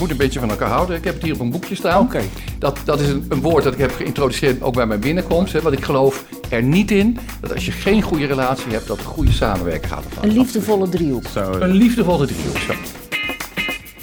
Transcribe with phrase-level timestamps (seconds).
[0.00, 0.96] moet een beetje van elkaar houden.
[0.96, 2.02] Ik heb het hier op een boekje staan.
[2.04, 2.22] Oké.
[2.58, 5.52] Dat, dat is een, een woord dat ik heb geïntroduceerd ook bij mijn binnenkomst.
[5.52, 8.98] Hè, want ik geloof er niet in dat als je geen goede relatie hebt, dat
[8.98, 10.04] een goede samenwerking gaat.
[10.04, 10.24] ervan.
[10.24, 11.24] Een liefdevolle driehoek.
[11.34, 12.56] Een liefdevolle driehoek.
[12.56, 12.72] Zo.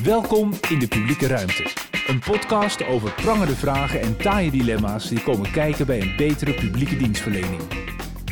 [0.04, 1.66] Welkom in de publieke ruimte.
[2.08, 6.98] Een podcast over prangende vragen en taaie dilemma's die komen kijken bij een betere publieke
[6.98, 7.62] dienstverlening.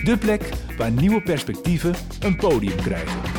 [0.03, 3.34] De plek waar nieuwe perspectieven een podium krijgen.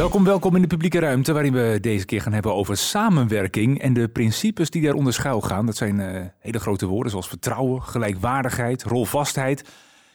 [0.00, 3.92] Welkom, welkom in de publieke ruimte, waarin we deze keer gaan hebben over samenwerking en
[3.92, 5.66] de principes die daaronder schuil gaan.
[5.66, 9.60] Dat zijn eh, hele grote woorden zoals vertrouwen, gelijkwaardigheid, rolvastheid.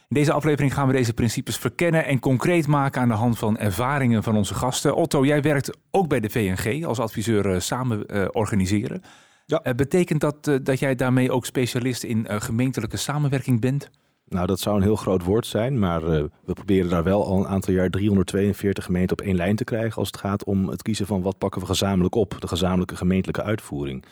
[0.08, 3.58] In deze aflevering gaan we deze principes verkennen en concreet maken aan de hand van
[3.58, 4.96] ervaringen van onze gasten.
[4.96, 9.02] Otto, jij werkt ook bij de VNG als adviseur eh, samen eh, organiseren.
[9.46, 9.74] Ja.
[9.76, 13.90] Betekent dat dat jij daarmee ook specialist in gemeentelijke samenwerking bent?
[14.28, 17.40] Nou, dat zou een heel groot woord zijn, maar eh, we proberen daar wel al
[17.40, 20.82] een aantal jaar 342 gemeenten op één lijn te krijgen als het gaat om het
[20.82, 24.06] kiezen van wat pakken we gezamenlijk op, de gezamenlijke gemeentelijke uitvoering.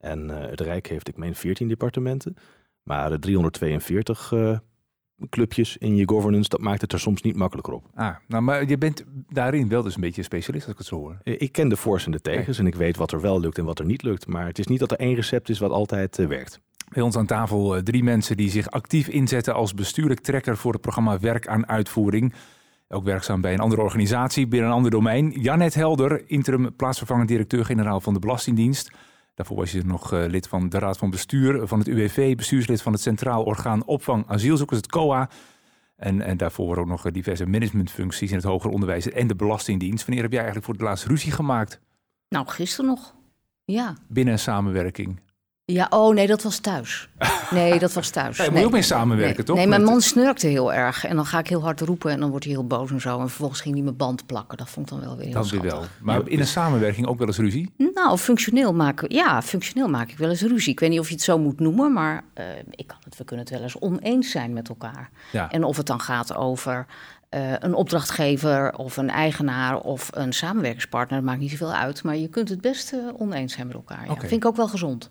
[0.00, 2.36] En eh, het Rijk heeft, ik meen, 14 departementen,
[2.82, 4.58] maar eh, 342 eh,
[5.28, 7.86] clubjes in je governance, dat maakt het er soms niet makkelijker op.
[7.94, 10.88] Ah, nou, maar je bent daarin wel dus een beetje een specialist als ik het
[10.88, 11.18] zo hoor.
[11.22, 13.64] Ik ken de voor's en de tegens en ik weet wat er wel lukt en
[13.64, 16.16] wat er niet lukt, maar het is niet dat er één recept is wat altijd
[16.16, 16.60] werkt.
[16.90, 20.72] Bij ons aan tafel eh, drie mensen die zich actief inzetten als bestuurlijk trekker voor
[20.72, 22.34] het programma Werk aan Uitvoering.
[22.88, 25.30] Ook werkzaam bij een andere organisatie binnen een ander domein.
[25.30, 28.90] Janet Helder, interim plaatsvervangend directeur-generaal van de Belastingdienst.
[29.34, 32.82] Daarvoor was je nog eh, lid van de Raad van Bestuur van het UWV, bestuurslid
[32.82, 35.30] van het Centraal Orgaan Opvang Asielzoekers, het COA.
[35.96, 40.06] En, en daarvoor ook nog eh, diverse managementfuncties in het hoger onderwijs en de Belastingdienst.
[40.06, 41.80] Wanneer heb jij eigenlijk voor het laatst ruzie gemaakt
[42.28, 43.14] Nou, gisteren nog.
[43.64, 43.94] Ja.
[44.08, 45.20] binnen een samenwerking?
[45.72, 47.08] Ja, oh nee, dat was thuis.
[47.50, 48.36] Nee, dat was thuis.
[48.40, 48.66] Ja, je moet nee.
[48.66, 49.46] ook mee samenwerken, nee.
[49.46, 49.56] toch?
[49.56, 51.04] Nee, mijn man snurkte heel erg.
[51.04, 53.20] En dan ga ik heel hard roepen en dan wordt hij heel boos en zo.
[53.20, 54.58] En vervolgens ging hij mijn band plakken.
[54.58, 55.84] Dat vond ik dan wel weer heel Dat weer wel.
[56.00, 57.72] Maar in een samenwerking ook wel eens ruzie?
[57.94, 60.72] Nou, functioneel maken, ja, functioneel maak ik wel eens ruzie.
[60.72, 63.24] Ik weet niet of je het zo moet noemen, maar eh, ik kan het, we
[63.24, 65.10] kunnen het wel eens oneens zijn met elkaar.
[65.32, 65.50] Ja.
[65.50, 66.86] En of het dan gaat over
[67.30, 72.02] eh, een opdrachtgever of een eigenaar of een samenwerkingspartner, dat maakt niet zoveel uit.
[72.02, 74.06] Maar je kunt het best eh, oneens zijn met elkaar.
[74.06, 74.14] Ja.
[74.14, 75.10] Vind ik ook wel gezond.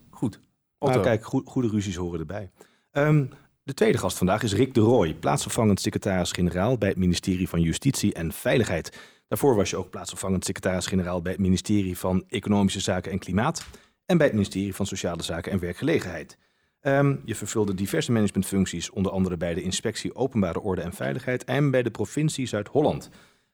[0.80, 2.52] Nou, kijk, goe- goede ruzies horen erbij.
[2.92, 3.26] Ehm,
[3.64, 8.14] de tweede gast vandaag is Rick de Rooij, plaatsvervangend secretaris-generaal bij het ministerie van Justitie
[8.14, 8.98] en Veiligheid.
[9.28, 13.66] Daarvoor was je ook plaatsvervangend secretaris-generaal bij het ministerie van Economische Zaken en Klimaat
[14.06, 16.38] en bij het ministerie van Sociale Zaken en Werkgelegenheid.
[16.80, 21.72] Ehm, je vervulde diverse managementfuncties, onder andere bij de Inspectie Openbare Orde en Veiligheid en
[21.72, 23.10] bij de provincie Zuid-Holland.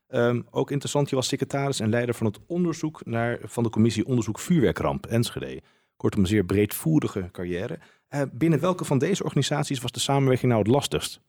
[0.07, 4.05] Ehm, ook interessant, je was secretaris en leider van het onderzoek naar, van de commissie
[4.05, 5.61] Onderzoek Vuurwerkramp Enschede.
[5.97, 7.79] Kortom, een zeer breedvoerige carrière.
[8.07, 11.19] Eh, binnen welke van deze organisaties was de samenwerking nou het lastigst?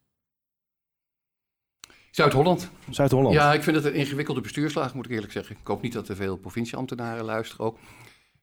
[2.11, 2.69] Zuid-Holland.
[2.89, 3.33] Zuid-Holland.
[3.33, 5.55] Ja, ik vind het een ingewikkelde bestuurslaag, moet ik eerlijk zeggen.
[5.59, 7.77] Ik hoop niet dat er veel provincieambtenaren luisteren ook.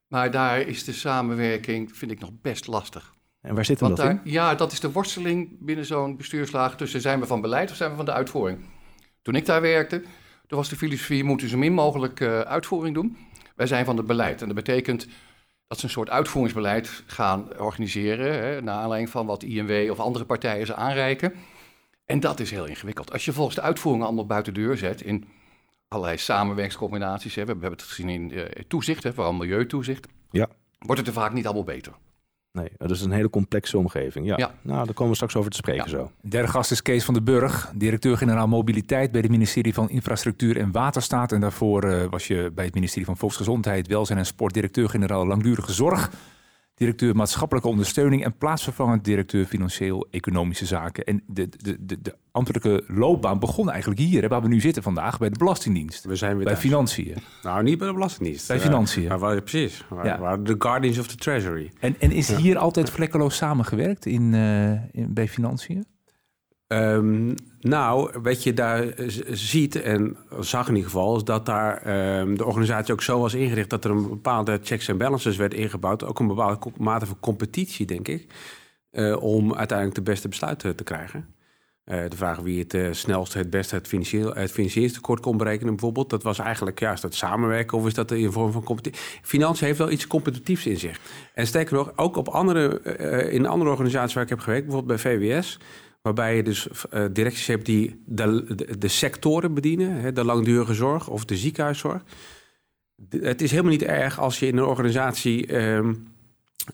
[0.08, 3.14] Maar daar is de samenwerking, vind ik, nog best lastig.
[3.40, 4.30] En waar zit hem Want dat daar, in?
[4.30, 7.90] ja, dat is de worsteling binnen zo'n bestuurslaag tussen zijn we van beleid of zijn
[7.90, 8.64] we van de uitvoering.
[9.22, 10.00] Toen ik daar werkte,
[10.46, 13.16] toen was de filosofie, moeten zo min mogelijk eh, uitvoering doen.
[13.56, 14.40] Wij zijn van het beleid.
[14.40, 15.06] En dat betekent
[15.66, 20.24] dat ze een soort uitvoeringsbeleid gaan organiseren, hè, naar aanleiding van wat INW of andere
[20.24, 21.32] partijen ze aanreiken.
[22.06, 23.12] En dat is heel ingewikkeld.
[23.12, 25.28] Als je volgens de uitvoering allemaal buiten de deur zet in
[25.88, 30.48] allerlei samenwerkingscombinaties, hè, we hebben het gezien in eh, toezicht, hè, vooral milieutoezicht, Ja.
[30.78, 31.92] wordt het er vaak niet allemaal beter.
[32.58, 34.26] Nee, dat is een hele complexe omgeving.
[34.26, 34.34] Ja.
[34.36, 34.54] Ja.
[34.62, 35.90] Nou, daar komen we straks over te spreken Ja.
[35.90, 36.10] zo.
[36.20, 40.72] Derde gast is Kees van den Burg, directeur-generaal mobiliteit bij het ministerie van Infrastructuur en
[40.72, 41.32] Waterstaat.
[41.32, 45.72] En daarvoor eh, was je bij het ministerie van Volksgezondheid, Welzijn en Sport directeur-generaal langdurige
[45.72, 46.10] zorg,
[46.74, 51.04] directeur maatschappelijke ondersteuning en plaatsvervangend directeur financieel-economische zaken.
[51.04, 54.82] En de, de, de, de ambtelijke loopbaan begon eigenlijk hier, hè, waar we nu zitten
[54.82, 56.04] vandaag, bij de Belastingdienst.
[56.04, 56.66] We zijn weer Bij thuis.
[56.66, 57.16] financiën.
[57.42, 58.48] Nou, niet bij de Belastingdienst.
[58.48, 59.08] Bij Eh, Financiën.
[59.08, 59.84] maar waar, precies.
[59.88, 60.18] Waar, Ja.
[60.18, 61.70] waar de Guardians of the Treasury.
[61.80, 65.86] En, en is hier altijd vlekkeloos samengewerkt in, eh, in, bij Financiën?
[66.66, 71.76] Ehm, nou, wat je daar eh, ziet, en zag in ieder geval, is dat daar
[71.76, 75.54] ehm, de organisatie ook zo was ingericht dat er een bepaalde checks en balances werd
[75.54, 76.04] ingebouwd.
[76.04, 78.26] Ook een bepaalde mate van competitie, denk ik.
[78.90, 81.34] eh, om uiteindelijk de beste besluiten te krijgen.
[81.84, 86.10] Eh, de vraag wie het snelst het beste het, financieel, financieringstekort kon berekenen, bijvoorbeeld.
[86.10, 89.00] Dat was eigenlijk, ja, is dat samenwerken of is dat in vorm van competitie?
[89.22, 91.00] Financiën heeft wel iets competitiefs in zich.
[91.34, 92.82] En sterker nog, ook op andere,
[93.30, 95.58] in andere organisaties waar ik heb gewerkt, bijvoorbeeld bij VWS,
[96.04, 100.74] waarbij je dus eh, directies hebt die de, de, de sectoren bedienen, hè, de langdurige
[100.74, 102.02] zorg of de ziekenhuiszorg.
[102.94, 105.94] De- het is helemaal niet erg als je in een organisatie ehm,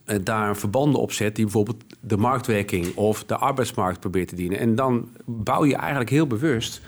[0.05, 4.59] eh, daar verbanden op zet die bijvoorbeeld de marktwerking of de arbeidsmarkt probeert te dienen.
[4.59, 6.81] En dan bouw je eigenlijk heel bewust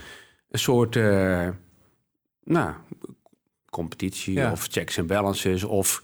[0.50, 1.48] een soort, eh,
[2.44, 2.72] nou,
[3.70, 4.52] competitie Ja.
[4.52, 6.02] of checks en balances of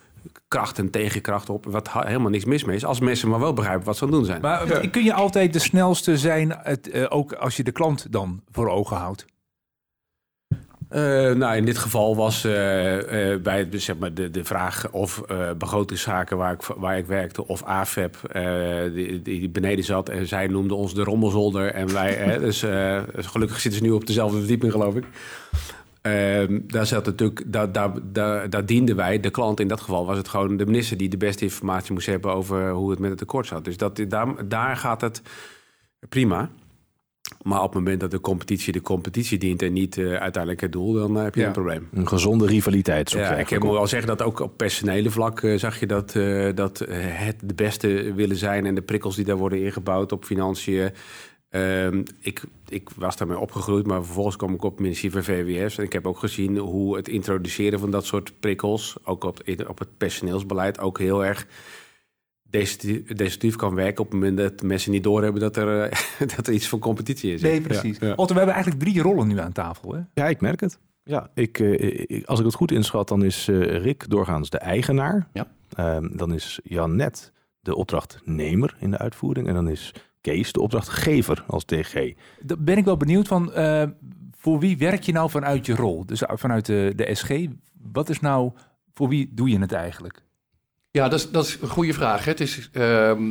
[0.48, 1.64] kracht en tegenkracht op.
[1.64, 2.84] Wat helemaal niks mis mee is.
[2.84, 4.40] Als mensen maar wel begrijpen wat ze aan het doen zijn.
[4.40, 8.42] Maar kun je altijd de snelste zijn, het, eh, ook als je de klant dan
[8.50, 9.26] voor ogen houdt?
[10.88, 11.02] Eh,
[11.32, 15.20] nou, in dit geval was eh, eh, bij het, zeg maar, de, de vraag of
[15.20, 18.44] eh begrotingszaken waar ik, waar ik werkte of AFEP eh,
[18.94, 23.02] die, die beneden zat en zij noemden ons de rommelzolder en wij, hè, dus eh,
[23.16, 25.04] gelukkig zitten ze nu op dezelfde verdieping geloof ik.
[26.02, 30.06] Ehm, daar zat natuurlijk, daar, daar, daar, daar dienden wij, de klant in dat geval
[30.06, 33.10] was het gewoon de minister die de beste informatie moest hebben over hoe het met
[33.10, 33.64] het tekort zat.
[33.64, 35.22] Dus dat, daar, daar gaat het
[36.08, 36.50] prima.
[37.42, 40.72] Maar op het moment dat de competitie de competitie dient en niet eh, uiteindelijk het
[40.72, 41.46] doel, dan eh, heb je Ja.
[41.46, 41.88] een probleem.
[41.92, 43.10] Een gezonde rivaliteit.
[43.10, 46.12] Ja, ik moet wel zeggen dat ook op personele vlak eh, zag je dat,
[46.54, 50.90] dat het de beste willen zijn en de prikkels die daar worden ingebouwd op financiën.
[51.58, 55.78] Ehm, ik, ik was daarmee opgegroeid, maar vervolgens kwam ik op het ministerie van VWS.
[55.78, 59.68] En ik heb ook gezien hoe het introduceren van dat soort prikkels, ook op, in-
[59.68, 61.46] op het personeelsbeleid, ook heel erg
[62.50, 65.98] destructief, kan werken op het moment dat mensen niet doorhebben dat er, eh,
[66.36, 67.42] dat er iets van competitie is.
[67.42, 67.98] Nee, precies.
[67.98, 68.12] Ja, ja.
[68.12, 69.94] Otto, we hebben eigenlijk drie rollen nu aan tafel.
[69.94, 70.00] Hè?
[70.14, 70.78] Ja, ik merk het.
[71.04, 74.58] Ja, ik, eh, ik- als ik het goed inschat, dan is eh, Rick doorgaans de
[74.58, 75.28] eigenaar.
[75.32, 75.46] Ja.
[75.74, 79.48] Ehm, dan is Janet de opdrachtnemer in de uitvoering.
[79.48, 79.94] En dan is
[80.28, 82.12] Kees de opdrachtgever als DG.
[82.40, 83.82] Dan ben ik wel benieuwd van, eh,
[84.36, 86.06] voor wie werk je nou vanuit je rol?
[86.06, 87.30] Dus vanuit de, de SG,
[87.92, 88.52] wat is nou,
[88.94, 90.22] voor wie doe je het eigenlijk?
[90.90, 92.24] Ja, dat is, dat is een goede vraag.
[92.24, 92.30] hè.
[92.30, 93.22] Het is, ehm,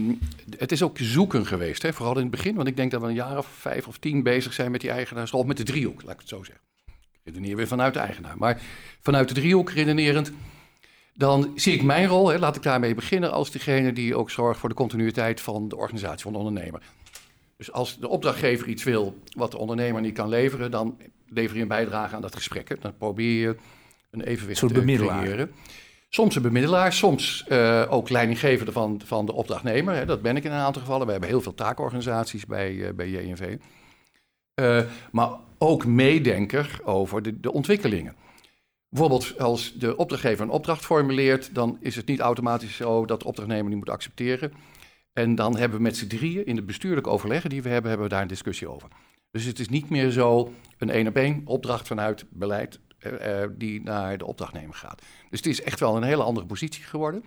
[0.58, 1.94] het is ook zoeken geweest, hè?
[1.94, 2.56] vooral in het begin.
[2.56, 4.90] Want ik denk dat we een jaar of vijf of tien bezig zijn met die
[4.90, 6.66] eigenaarsrol, met de driehoek, laat ik het zo zeggen.
[6.86, 8.38] Ik redeneer weer vanuit de eigenaar.
[8.38, 8.62] Maar
[9.02, 10.32] vanuit de driehoek redenerend,
[11.18, 14.60] dan zie ik mijn rol, hè, laat ik daarmee beginnen, als degene die ook zorgt
[14.60, 16.82] voor de continuïteit van de organisatie van de ondernemer.
[17.58, 20.98] Dus als de opdrachtgever iets wil wat de ondernemer niet kan leveren, dan
[21.30, 22.70] lever je een bijdrage aan dat gesprek.
[22.70, 22.76] hè.
[22.80, 23.56] Dan probeer je
[24.12, 25.52] een evenwicht te creëren.
[26.10, 29.96] Soms een bemiddelaar, soms eh, ook leidinggevende van, van de opdrachtnemer.
[29.96, 30.06] Hè.
[30.06, 31.06] Dat ben ik in een aantal gevallen.
[31.06, 33.58] We hebben heel veel taakorganisaties bij, eh, bij JNV.
[34.54, 34.82] Eh,
[35.12, 38.16] maar ook meedenker over de, de ontwikkelingen.
[38.98, 43.26] Bijvoorbeeld als de opdrachtgever een opdracht formuleert, dan is het niet automatisch zo dat de
[43.26, 44.54] opdrachtnemer die moet accepteren.
[45.14, 48.08] En dan hebben we met z'n drieën in de bestuurlijke overleggen die we hebben, hebben
[48.08, 48.90] we daar een discussie over.
[49.32, 53.50] Dus het is niet meer zo een één op één opdracht vanuit beleid eh, eh,
[53.58, 55.02] die naar de opdrachtnemer gaat.
[55.30, 57.24] Dus het is echt wel een hele andere positie geworden.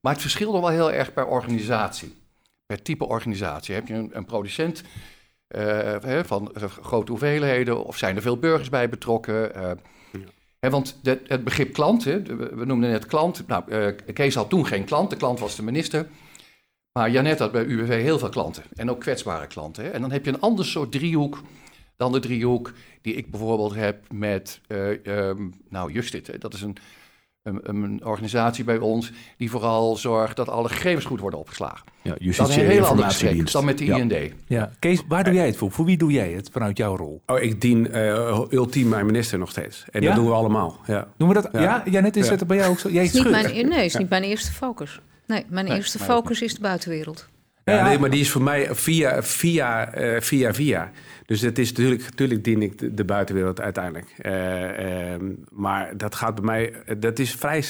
[0.00, 2.14] Maar het verschilt nog wel heel erg per organisatie.
[2.66, 3.74] Per type organisatie.
[3.74, 4.82] Heb je een, een producent
[5.46, 6.50] eh, van
[6.82, 9.54] grote hoeveelheden of zijn er veel burgers bij betrokken?
[9.54, 9.70] eh,
[10.60, 13.46] want de- het begrip klant, hè, de- we noemden net klant.
[13.46, 16.08] Nou, eh, Kees had toen geen klant, de klant was de minister.
[16.92, 19.92] Maar Janet had bij UWV heel veel klanten en ook kwetsbare klanten.
[19.92, 21.42] En dan heb je een ander soort driehoek
[21.96, 22.72] dan de driehoek
[23.02, 26.40] die ik bijvoorbeeld heb met, eh, ehm, nou Justit.
[26.40, 26.76] Dat is een,
[27.48, 31.86] een, een organisatie bij ons die vooral zorgt dat alle gegevens goed worden opgeslagen.
[32.02, 33.96] Ja, Dat is een en heel ander gesprek dan met de Ja.
[33.96, 34.14] IND.
[34.46, 34.70] Ja.
[34.78, 35.70] Kees, waar doe jij het voor?
[35.70, 37.22] Voor wie doe jij het vanuit jouw rol?
[37.26, 39.84] Oh, ik dien eh, ultiem mijn minister nog steeds.
[39.90, 40.06] En Ja?
[40.06, 40.76] dat doen we allemaal.
[40.86, 41.08] Ja.
[41.16, 41.48] Doen we dat?
[41.52, 41.82] Ja, Ja.
[41.90, 42.32] ja, net is Ja.
[42.32, 42.88] het bij jou ook zo.
[42.88, 45.00] Jij is niet mijn, nee, is niet mijn eerste focus.
[45.26, 47.28] Nee, mijn Nee, eerste focus is de buitenwereld.
[47.68, 50.90] Ja, nee, maar die is voor mij via, via, eh, via, via.
[51.26, 54.14] Dus het is natuurlijk, natuurlijk dien ik de, buitenwereld uiteindelijk.
[54.18, 57.64] Eh, ehm, maar dat gaat bij mij, dat is vrij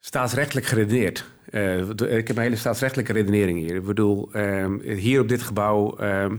[0.00, 1.24] staatsrechtelijk geredeneerd.
[1.50, 3.74] Eh, ik heb een hele staatsrechtelijke redenering hier.
[3.74, 6.36] Ik bedoel, ehm, hier op dit gebouw, ehm,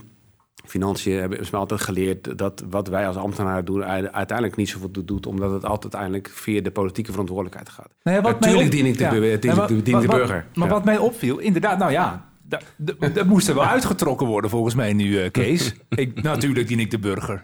[0.66, 4.92] financiën, hebben ze me altijd geleerd dat wat wij als ambtenaren doen uiteindelijk niet zoveel
[5.06, 7.94] doet, omdat het altijd uiteindelijk via de politieke verantwoordelijkheid gaat.
[8.04, 9.10] Nou ja, wat Natuurlijk dien ik de, ja.
[9.10, 10.46] dien Nee, maar- de, dien maar de wat- burger.
[10.54, 10.74] Maar Ja.
[10.74, 12.30] wat mij opviel, inderdaad, nou ja,
[12.78, 15.74] dat, moest er wel uitgetrokken worden volgens mij nu, eh, Kees.
[15.90, 17.44] ik, natuurlijk dien ik de burger.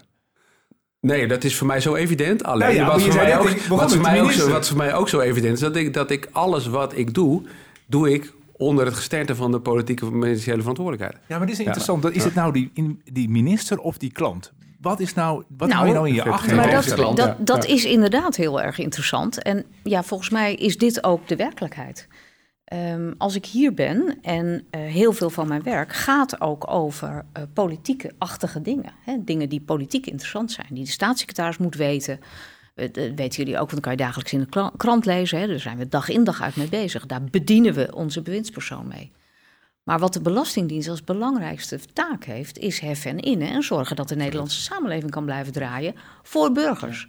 [1.00, 2.44] Nee, dat is voor mij zo evident.
[2.44, 5.08] Alleen Nou wat, voor mij ook, wat, voor mij ook zo, wat voor mij ook
[5.08, 7.42] zo evident is, dat ik, dat ik alles wat ik doe,
[7.86, 11.22] doe ik onder het gesternte van de politieke ministeriële verantwoordelijkheid.
[11.28, 12.02] Ja, maar dit is interessant.
[12.02, 14.52] Dat, is het nou die, in- die minister of die klant?
[14.80, 16.66] Wat is nou, wat Nou, hou je nou in je achterhoofd?
[16.66, 17.36] Maar dat, klant, dat, ja.
[17.44, 17.74] dat Ja.
[17.74, 19.42] is inderdaad heel erg interessant.
[19.42, 22.08] En ja, volgens mij is dit ook de werkelijkheid.
[22.64, 27.24] Ehm, als ik hier ben en eh, heel veel van mijn werk gaat ook over
[27.32, 28.92] eh, politieke-achtige dingen.
[29.04, 29.16] Hè?
[29.24, 32.20] Dingen die politiek interessant zijn, die de staatssecretaris moet weten.
[32.74, 35.38] Eh, dat weten jullie ook, want dan kan je dagelijks in de krant lezen.
[35.38, 35.46] Hè?
[35.46, 37.06] Daar zijn we dag in dag uit mee bezig.
[37.06, 39.12] Daar bedienen we onze bewindspersoon mee.
[39.82, 44.08] Maar wat de Belastingdienst als belangrijkste taak heeft, is heffen en innen en zorgen dat
[44.08, 47.08] de Nederlandse samenleving kan blijven draaien voor burgers.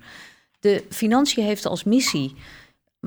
[0.60, 2.36] De financiën heeft als missie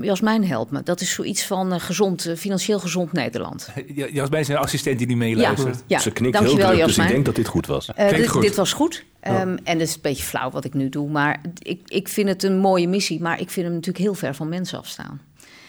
[0.01, 0.83] Jasmijn helpt me.
[0.83, 3.69] Dat is zoiets van uh, gezond, uh, financieel gezond Nederland.
[4.13, 5.77] Jasmijn is een assistent die niet meeluistert.
[5.77, 5.99] Ja, ja.
[5.99, 7.09] Ze knikt Dankjewel, heel druk, Jasmijn.
[7.09, 7.89] dus ik denk dat dit goed was.
[7.99, 8.43] Uh, dit, goed.
[8.43, 9.05] dit, was goed.
[9.29, 11.11] Um, en het is een beetje flauw wat ik nu doe.
[11.11, 13.21] Maar ik, ik vind het een mooie missie.
[13.21, 15.21] Maar ik vind hem natuurlijk heel ver van mensen afstaan.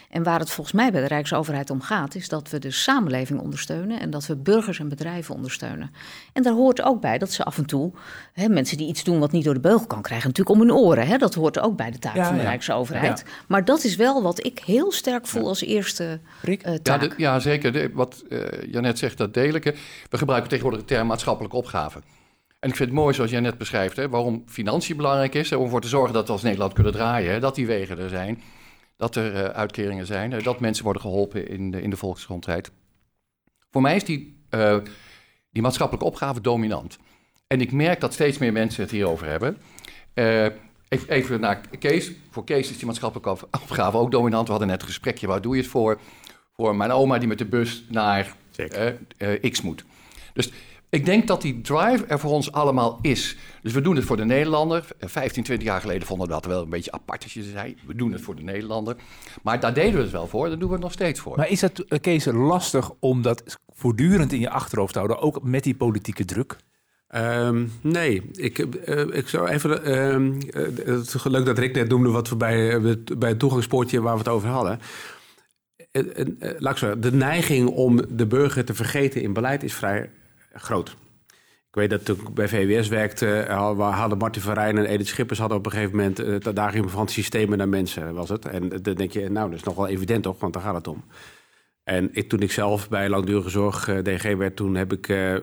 [0.10, 3.40] En waar het volgens mij bij de Rijksoverheid om gaat, is dat we de samenleving
[3.40, 5.92] ondersteunen en dat we burgers en bedrijven ondersteunen.
[6.34, 7.92] En daar hoort ook bij dat ze af en toe,
[8.34, 10.76] hè, mensen die iets doen wat niet door de beugel kan krijgen, natuurlijk om hun
[10.78, 11.08] oren.
[11.08, 12.48] Hè, dat hoort ook bij de taak Ja, van de ja.
[12.48, 13.24] Rijksoverheid.
[13.26, 13.32] Ja.
[13.48, 16.66] Maar dat is wel wat ik heel sterk voel als eerste Rick?
[16.68, 17.02] uh, Ja, taak.
[17.02, 17.72] de- ja, zeker.
[17.72, 19.64] De- wat eh Janet zegt, dat deel ik.
[19.64, 19.72] hè.
[20.10, 22.00] We gebruiken tegenwoordig de term maatschappelijke opgave.
[22.60, 25.50] En ik vind het mooi zoals jij net beschrijft, hè, waarom financiën belangrijk is.
[25.50, 27.32] Hè, om ervoor te zorgen dat we als Nederland kunnen draaien.
[27.32, 28.42] Hè, dat die wegen er zijn.
[29.00, 30.34] Dat er eh, uitkeringen zijn.
[30.34, 32.72] eh, dat mensen worden geholpen in de, in de volksgezondheid.
[33.72, 34.78] Voor mij is die, eh,
[35.52, 36.98] die maatschappelijke opgave dominant.
[37.48, 39.58] En ik merk dat steeds meer mensen het hierover hebben.
[41.08, 42.12] Even, naar Kees.
[42.30, 44.46] Voor Kees is die maatschappelijke op- opgave ook dominant.
[44.46, 45.28] We hadden net een gesprekje.
[45.28, 46.00] Waar doe je het voor?
[46.54, 48.36] Voor mijn oma die met de bus naar
[49.50, 49.86] X moet.
[50.34, 50.52] Dus
[50.90, 53.38] ik denk dat die drive er voor ons allemaal is.
[53.62, 54.86] Dus we doen het voor de Nederlander.
[55.00, 57.76] Eh, 15, 20 jaar geleden vonden we dat wel een beetje apart als je zei.
[57.88, 58.96] We doen het voor de Nederlander.
[59.44, 60.48] Maar daar deden we het wel voor.
[60.50, 61.38] Daar doen we het nog steeds voor.
[61.38, 63.44] Maar is het, eh, Kees, lastig om dat
[63.74, 66.56] voortdurend in je achterhoofd te houden, ook met die politieke druk?
[67.08, 69.84] Ehm, nee, ik, eh, ik zou even.
[69.84, 70.64] ehm, eh,
[70.96, 74.02] het is leuk dat Rick net noemde wat we bij, eh, het- bij het toegangspoortje
[74.02, 74.80] waar we het over hadden.
[75.92, 79.64] Eh, eh, eh, laat ik zeggen, de neiging om de burger te vergeten in beleid
[79.64, 80.10] is vrij
[80.54, 80.90] groot.
[81.70, 85.08] Ik weet dat toen ik bij VWS werkte, eh, hadden Martin van Rijn en Edith
[85.08, 88.46] Schippers hadden op een gegeven moment daar ging van systemen naar mensen was het.
[88.46, 90.88] En dan denk je, nou, dat is nog wel evident toch, want daar gaat het
[90.88, 91.04] om.
[91.90, 95.36] En ik, toen ik zelf bij langdurige zorg eh, DG werd, toen heb ik, eh,
[95.36, 95.42] eh,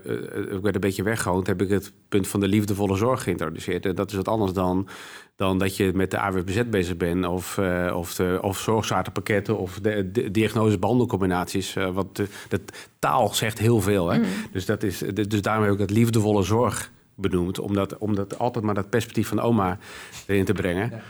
[0.50, 3.86] ik werd een beetje weggehoond, heb ik het punt van de liefdevolle zorg geïntroduceerd.
[3.86, 4.88] En dat is wat anders dan,
[5.36, 9.78] dan dat je met de AWBZ bezig bent of, eh, of, de, of zorgzaterpakketten of
[9.80, 11.76] de, de diagnose-behandelcombinaties.
[11.76, 12.60] eh, want de, de
[12.98, 14.08] taal zegt heel veel.
[14.08, 14.20] Hè?
[14.52, 18.38] Dus, dat is, dus daarom heb ik het liefdevolle zorg benoemd, om dat, om dat
[18.38, 19.78] altijd maar dat perspectief van oma
[20.26, 21.02] erin te brengen.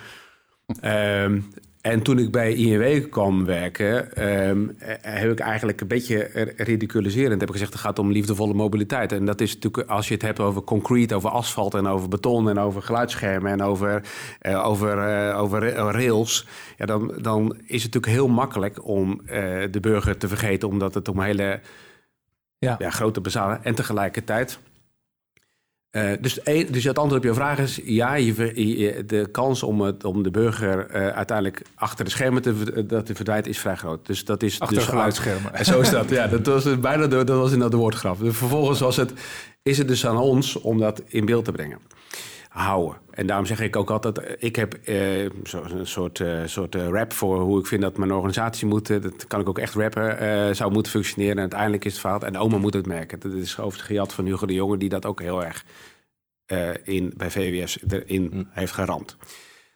[0.80, 1.40] Ehm,
[1.86, 7.40] en toen ik bij INW kwam werken, ehm, eh, heb ik eigenlijk een beetje ridiculiserend
[7.40, 9.12] heb ik gezegd: het gaat om liefdevolle mobiliteit.
[9.12, 12.48] En dat is natuurlijk, als je het hebt over concrete, over asfalt en over beton
[12.48, 14.02] en over geluidsschermen en over,
[14.40, 19.20] eh, over, eh, over ra- rails, ja, dan, dan is het natuurlijk heel makkelijk om
[19.70, 21.60] de burger te vergeten, omdat het om hele
[22.58, 22.74] Ja.
[22.78, 24.58] ja, grote bezalen en tegelijkertijd.
[25.96, 26.38] Eh, dus,
[26.70, 30.30] dus het antwoord op je vraag is ja, je, de kans om, het, om de
[30.30, 34.06] burger eh, uiteindelijk achter de schermen te, dat te verdwijnt is vrij groot.
[34.06, 35.54] Dus dat is Achter dus geluidsschermen.
[35.54, 36.10] En zo is dat.
[36.10, 38.18] Ja, dat was het bijna de, dat was inderdaad de woordgrap.
[38.18, 39.12] Dus vervolgens was het,
[39.62, 41.78] is het dus aan ons om dat in beeld te brengen.
[42.56, 42.96] Houden.
[43.10, 46.74] En daarom zeg ik ook altijd, eh, ik heb eh, zo, een soort, eh, soort
[46.74, 48.86] rap voor hoe ik vind dat mijn organisatie moet.
[49.02, 51.34] dat kan ik ook echt rappen, zou moeten functioneren.
[51.34, 52.22] En uiteindelijk is het fout.
[52.22, 53.20] En oma moet het merken.
[53.20, 55.64] Dat is overigens gejat van Hugo de Jonge, die dat ook heel erg
[56.84, 59.16] in, bij VWS erin heeft geramd.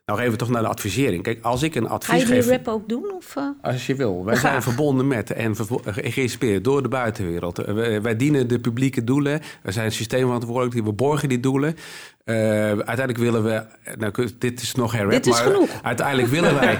[0.06, 1.22] Nou, even toch naar de advisering.
[1.22, 2.46] Kijk, als ik een Ga advies je die geef...
[2.50, 3.12] rap ook doen?
[3.16, 3.44] Of, uh...
[3.62, 4.24] Als je wil.
[4.24, 5.54] Wij zijn verbonden met en
[5.84, 7.58] geïnspireerd door de buitenwereld.
[7.58, 9.40] Eh, Wij, wij dienen de publieke doelen.
[9.62, 10.86] We zijn systeemverantwoordelijk.
[10.86, 11.76] We borgen die doelen.
[12.24, 13.62] Uh, uiteindelijk willen we...
[13.98, 15.68] Nou, dit is nog geen rap, Dit is maar genoeg.
[15.82, 16.78] uiteindelijk willen wij...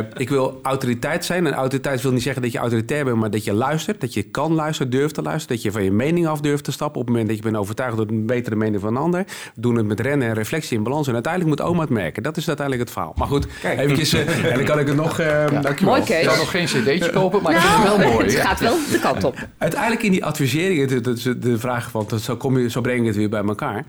[0.00, 1.46] uh, ik wil autoriteit zijn.
[1.46, 3.16] En autoriteit wil niet zeggen dat je autoritair bent...
[3.16, 5.56] maar dat je luistert, dat je kan luisteren, durft te luisteren...
[5.56, 7.00] dat je van je mening af durft te stappen...
[7.00, 9.24] op het moment dat je bent overtuigd door een betere mening van een ander.
[9.54, 11.06] We doen het met rennen en reflectie in balans.
[11.08, 12.22] En uiteindelijk moet oma het merken.
[12.22, 13.14] Dat is uiteindelijk het verhaal.
[13.16, 14.14] Maar goed, eventjes...
[14.14, 15.18] Uh, en dan kan ik het nog...
[15.18, 15.46] Ja.
[15.46, 15.94] Dankjewel.
[15.94, 16.18] Mooi, Kees.
[16.18, 18.24] Ik zou nog geen cd'tje kopen, maar nou, ik vind het wel mooi.
[18.24, 18.44] Het ja.
[18.44, 19.46] gaat wel de kant op.
[19.58, 23.06] Uiteindelijk in die advisering, dat is de vraag van, zo, kom je, zo breng je
[23.06, 23.84] het weer bij elkaar.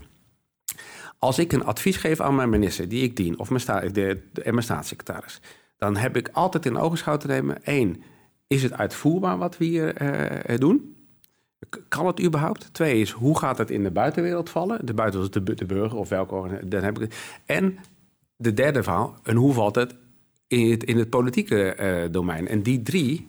[1.20, 3.89] Als ik een advies geef aan mijn minister, die ik dien, of mijn, sta, de,
[4.34, 5.39] de, en mijn staatssecretaris,
[5.77, 8.03] dan heb ik altijd in ogenschouw te nemen: één,
[8.48, 10.96] is het uitvoerbaar wat we hier uh, doen?
[11.88, 12.74] Kan het überhaupt?
[12.74, 14.86] Twee is, hoe gaat het in de buitenwereld vallen?
[14.86, 17.13] De buitenwereld is de, de burger of welke dan heb ik
[17.46, 17.77] En
[18.41, 19.95] de derde verhaal, en hoe valt het
[20.48, 22.48] in het, in het politieke uh, domein?
[22.48, 23.27] En die drie,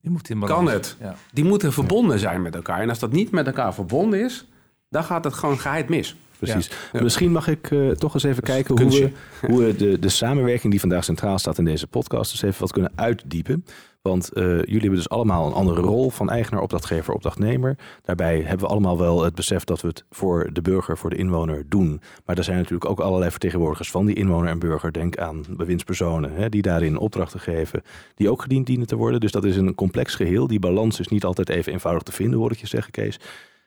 [0.00, 0.96] die moet kan het.
[1.00, 1.16] Ja.
[1.32, 2.80] Die moeten verbonden zijn met elkaar.
[2.80, 4.46] En als dat niet met elkaar verbonden is,
[4.88, 6.16] dan gaat het gewoon geheid mis.
[6.38, 6.70] Precies.
[6.92, 7.02] Ja.
[7.02, 9.12] Misschien mag ik uh, toch eens even kijken hoe we,
[9.46, 12.72] hoe we de, de samenwerking die vandaag centraal staat in deze podcast, dus even wat
[12.72, 13.64] kunnen uitdiepen.
[14.02, 17.78] Want uh, jullie hebben dus allemaal een andere rol van eigenaar, opdrachtgever, opdrachtnemer.
[18.02, 21.16] Daarbij hebben we allemaal wel het besef dat we het voor de burger, voor de
[21.16, 22.00] inwoner doen.
[22.24, 24.92] Maar er zijn natuurlijk ook allerlei vertegenwoordigers van die inwoner en burger.
[24.92, 27.82] Denk aan bewindspersonen hè, die daarin opdrachten geven,
[28.14, 29.20] die ook gediend dienen te worden.
[29.20, 30.46] Dus dat is een complex geheel.
[30.46, 33.20] Die balans is niet altijd even eenvoudig te vinden, hoor ik je zeggen, Kees.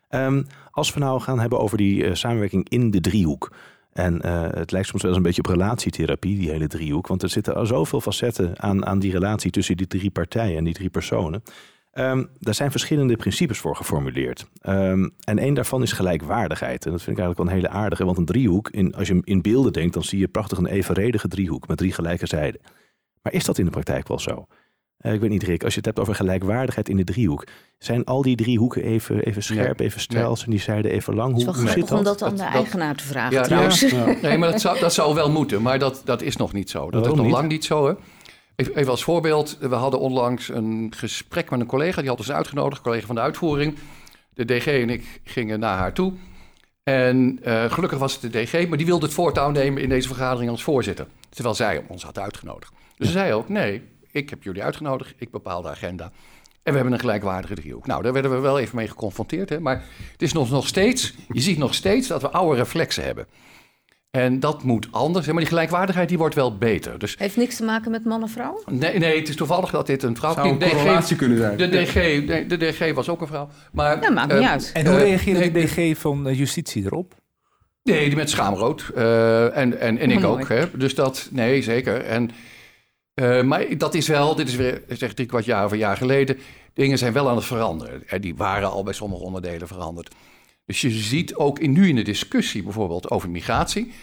[0.10, 3.52] Um, als we nou gaan hebben over die uh, samenwerking in de driehoek.
[3.94, 7.08] En uh, het lijkt soms wel eens een beetje op relatietherapie, die hele driehoek.
[7.08, 10.64] Want er zitten al zoveel facetten aan, aan die relatie tussen die drie partijen en
[10.64, 11.44] die drie personen.
[11.94, 14.48] Um, daar zijn verschillende principes voor geformuleerd.
[14.68, 16.86] Um, en één daarvan is gelijkwaardigheid.
[16.86, 18.06] En dat vind ik eigenlijk wel een hele aardige.
[18.06, 21.28] Want een driehoek, in, als je in beelden denkt, dan zie je prachtig een evenredige
[21.28, 22.62] driehoek met drie gelijke zijden.
[23.22, 24.48] Maar is dat in de praktijk wel zo?
[25.02, 27.48] Uh, ik weet niet, Rick, als je het hebt over gelijkwaardigheid in de driehoek.
[27.78, 31.34] Zijn al die drie hoeken even, even scherp, even stijl, en die zijden even lang?
[31.34, 31.98] Hoe, hoe zit dat?
[31.98, 33.80] om dat aan de eigenaar te vragen ja, trouwens.
[33.80, 34.16] Ja.
[34.22, 35.62] Nee, maar dat zou, dat zou wel moeten.
[35.62, 36.92] Maar dat, dat is nog niet zo.
[36.92, 37.94] Dat is nog lang niet zo, hè?
[38.56, 42.82] Even als voorbeeld, we hadden onlangs een gesprek met een collega, die had ons uitgenodigd,
[42.82, 43.78] collega van de uitvoering.
[44.34, 46.14] De DG en ik gingen naar haar toe.
[46.84, 50.08] En uh, gelukkig was het de DG, maar die wilde het voortouw nemen in deze
[50.08, 51.08] vergadering als voorzitter.
[51.30, 52.74] Terwijl zij ons had uitgenodigd.
[52.98, 53.82] Dus ze zei ook, nee,
[54.14, 56.12] ik heb jullie uitgenodigd, ik bepaal de agenda.
[56.64, 57.88] En we hebben een gelijkwaardige driehoek.
[57.88, 59.50] Nou, daar werden we wel even mee geconfronteerd.
[59.50, 59.60] Hè?
[59.60, 63.28] Maar het is nog, nog steeds, je ziet nog steeds dat we oude reflexen hebben.
[64.12, 65.28] En dat moet anders.
[65.28, 67.00] Maar die gelijkwaardigheid die wordt wel beter.
[67.00, 68.64] Dus, Heeft niks te maken met man-vrouw?
[68.66, 70.34] Nee, nee, het is toevallig dat dit een vrouw...
[70.34, 71.58] Zou een correlatie kunnen zijn.
[71.58, 73.50] De DG, de, de, DG was ook een vrouw.
[73.72, 74.72] Maar, ja, maakt niet uh, uit.
[74.74, 77.16] En hoe reageerde de DG van eh, Justitie erop?
[77.84, 78.92] Nee, die met schaamrood.
[78.96, 80.48] Uh, en en, en ik ook.
[80.48, 80.78] Hè.
[80.78, 82.02] Dus dat, nee, zeker.
[82.02, 82.32] En,
[83.16, 85.98] uh, maar dat is wel, dit is weer, zeg drie kwart jaar of een jaar
[85.98, 86.38] geleden.
[86.74, 88.08] Dingen zijn wel aan het veranderen.
[88.08, 90.16] En die waren al bij sommige onderdelen veranderd.
[90.66, 93.94] Dus je ziet ook in, nu in de discussie bijvoorbeeld over migratie,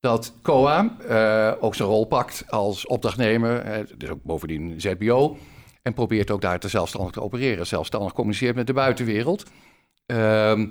[0.00, 5.38] dat COA uh, ook zijn rol pakt als opdrachtnemer, Het is ook bovendien ZBO,
[5.82, 9.44] en probeert ook daar te zelfstandig te opereren, zelfstandig communiceert met de buitenwereld.
[10.06, 10.62] Uh,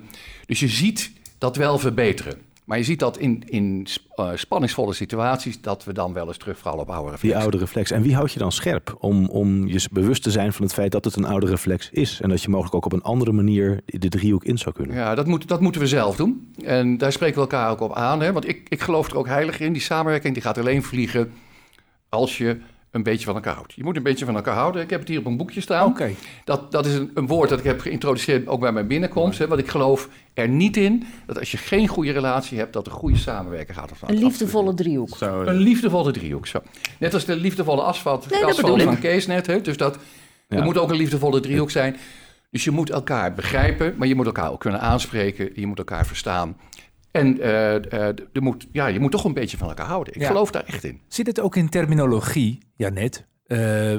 [0.46, 2.42] dus je ziet dat wel verbeteren.
[2.66, 6.80] Maar je ziet dat in, in uh, spanningsvolle situaties, dat we dan wel eens terugvallen
[6.80, 7.22] op oude reflex.
[7.22, 7.90] Die oude reflex.
[7.90, 10.92] En wie houd je dan scherp om, om je bewust te zijn van het feit
[10.92, 12.20] dat het een oude reflex is?
[12.20, 14.96] En dat je mogelijk ook op een andere manier de driehoek in zou kunnen?
[14.96, 16.52] Ja, dat, moet, dat moeten we zelf doen.
[16.64, 18.20] En daar spreken we elkaar ook op aan.
[18.20, 18.32] Hè?
[18.32, 19.72] Want ik, ik geloof er ook heilig in.
[19.72, 21.32] Die samenwerking die gaat alleen vliegen
[22.08, 23.72] als je een beetje van elkaar houdt.
[23.72, 24.82] Je moet een beetje van elkaar houden.
[24.82, 25.86] Ik heb het hier op een boekje staan.
[25.86, 26.16] Okay.
[26.44, 29.38] Dat, dat is een, een, woord dat ik heb geïntroduceerd ook bij mijn binnenkomst.
[29.38, 32.86] Hè, want ik geloof er niet in dat als je geen goede relatie hebt, dat
[32.86, 33.90] er goede samenwerking gaat.
[34.06, 35.16] Een liefdevolle driehoek.
[35.16, 35.40] Zo.
[35.40, 36.62] Een liefdevolle driehoek, zo.
[36.98, 39.46] Net als de liefdevolle asfalt, nee, asfalt van Kees net.
[39.46, 39.98] Hè, dus dat,
[40.48, 40.56] ja.
[40.56, 41.96] er moet ook een liefdevolle driehoek zijn.
[42.50, 45.50] Dus je moet elkaar begrijpen, maar je moet elkaar ook kunnen aanspreken.
[45.54, 46.56] Je moet elkaar verstaan.
[47.16, 50.14] En uh, uh, moet, ja, je moet toch een beetje van elkaar houden.
[50.14, 50.26] Ik ja.
[50.26, 51.00] geloof daar echt in.
[51.08, 53.98] Zit het ook in terminologie, ja net, uh,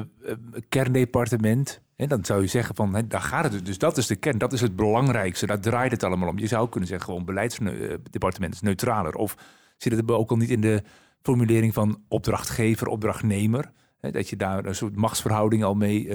[0.68, 1.80] kerndepartement?
[1.96, 3.78] En dan zou je zeggen van, hè, daar gaat het dus.
[3.78, 5.46] Dat is de kern, dat is het belangrijkste.
[5.46, 6.38] Daar draait het allemaal om.
[6.38, 9.14] Je zou kunnen zeggen gewoon beleidsdepartement is neutraler.
[9.14, 9.36] Of
[9.76, 10.82] zit het ook al niet in de
[11.22, 13.72] formulering van opdrachtgever, opdrachtnemer?
[14.00, 16.08] Dat je daar een soort machtsverhouding al mee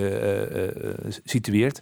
[1.24, 1.82] situeert.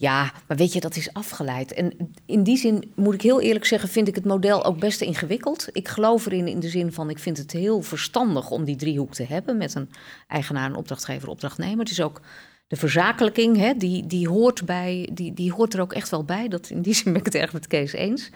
[0.00, 1.72] Ja, maar weet je, dat is afgeleid.
[1.72, 5.00] En in die zin moet ik heel eerlijk zeggen, vind ik het model ook best
[5.00, 5.68] ingewikkeld.
[5.72, 9.14] Ik geloof erin in de zin van, ik vind het heel verstandig om die driehoek
[9.14, 9.90] te hebben met een
[10.26, 11.78] eigenaar, een opdrachtgever, opdrachtnemer.
[11.78, 12.20] Het is ook
[12.66, 16.48] de verzakelijking, hè, die, die, hoort bij, die, die hoort er ook echt wel bij.
[16.48, 18.30] Dat, in die zin ben ik het erg met Kees eens.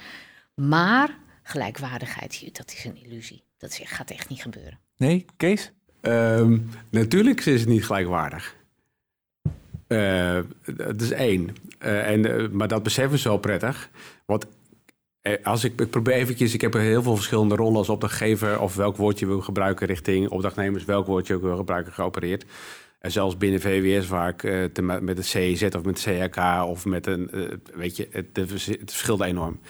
[0.54, 3.44] Maar gelijkwaardigheid, dat is een illusie.
[3.58, 4.78] Dat gaat echt niet gebeuren.
[4.96, 5.72] Nee, Kees?
[6.00, 8.60] Um, natuurlijk is het niet gelijkwaardig.
[9.92, 10.38] Uh,
[10.76, 11.54] dat is één.
[11.82, 13.90] Uh, en, uh, maar dat beseffen ze wel prettig.
[14.26, 14.46] Want
[15.42, 19.18] als ik, probeer eventjes, ik heb heel veel verschillende rollen als opdrachtgever of welk woord
[19.18, 22.44] je wil gebruiken richting opdrachtnemers, welk woord je ook wil gebruiken geopereerd.
[22.98, 26.84] En zelfs binnen VWS, waar ik te, met het CEZ of met het CHK of
[26.84, 27.30] met een,
[27.74, 28.50] weet je, het, het,
[28.84, 29.60] verschilt enorm.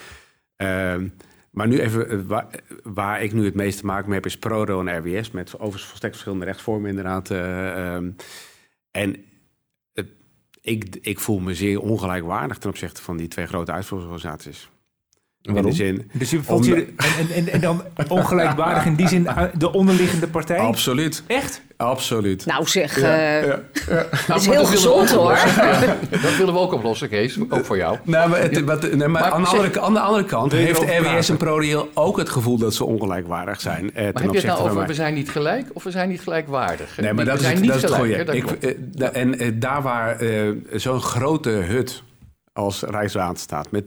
[0.57, 1.09] Ehm,
[1.53, 2.47] maar nu even, waar,
[2.83, 5.85] waar, ik nu het meeste te maken mee heb, is ProRo en RWS, met overigens
[5.85, 7.31] volstrekt verschillende rechtsvormen inderdaad.
[7.31, 8.11] Ehm,
[8.91, 9.25] en
[10.63, 14.72] ik, ik voel me zeer ongelijkwaardig ten opzichte van die twee grote uitvoeringsorganisaties.
[15.43, 16.11] In de zin.
[16.13, 20.29] Dus je voelt je, en, en, en dan ongelijkwaardig in die zin eh, de onderliggende
[20.29, 20.59] partij?
[20.59, 21.23] Absoluut.
[21.27, 21.63] Echt?
[21.77, 22.47] Absoluut.
[22.47, 24.07] Nou zeg, ja, uh, ja, ja.
[24.27, 25.39] dat is heel gezond hoor.
[26.11, 27.39] dat willen we ook oplossen, Kees.
[27.49, 27.99] Ook voor jou.
[28.05, 30.81] Nou, maar, het, wat, nee, maar, maar aan, de andere, aan, de andere, kant heeft
[30.81, 33.95] RWS en ProRail ook het gevoel dat ze ongelijkwaardig zijn.
[33.95, 36.21] Eh, maar heb je het nou over we zijn niet gelijk of we zijn niet
[36.21, 36.99] gelijkwaardig?
[37.01, 38.15] Nee, maar dat, is, dat is het goede.
[39.13, 40.25] En eh, daar waar
[40.73, 42.03] zo'n grote hut
[42.53, 43.85] als Rijkswaterstaat met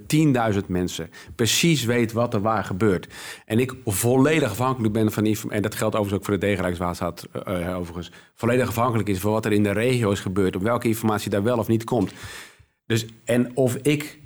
[0.54, 3.08] 10.000 mensen precies weet wat er waar gebeurt.
[3.45, 5.39] En ik volledig afhankelijk ben van die...
[5.49, 8.12] en dat geldt overigens ook voor de tegen Rijkswaterstaat uh, overigens...
[8.36, 10.56] volledig afhankelijk is van wat er in de regio's gebeurt...
[10.56, 12.13] op welke informatie daar wel of niet komt.
[12.86, 14.19] Dus, en of ik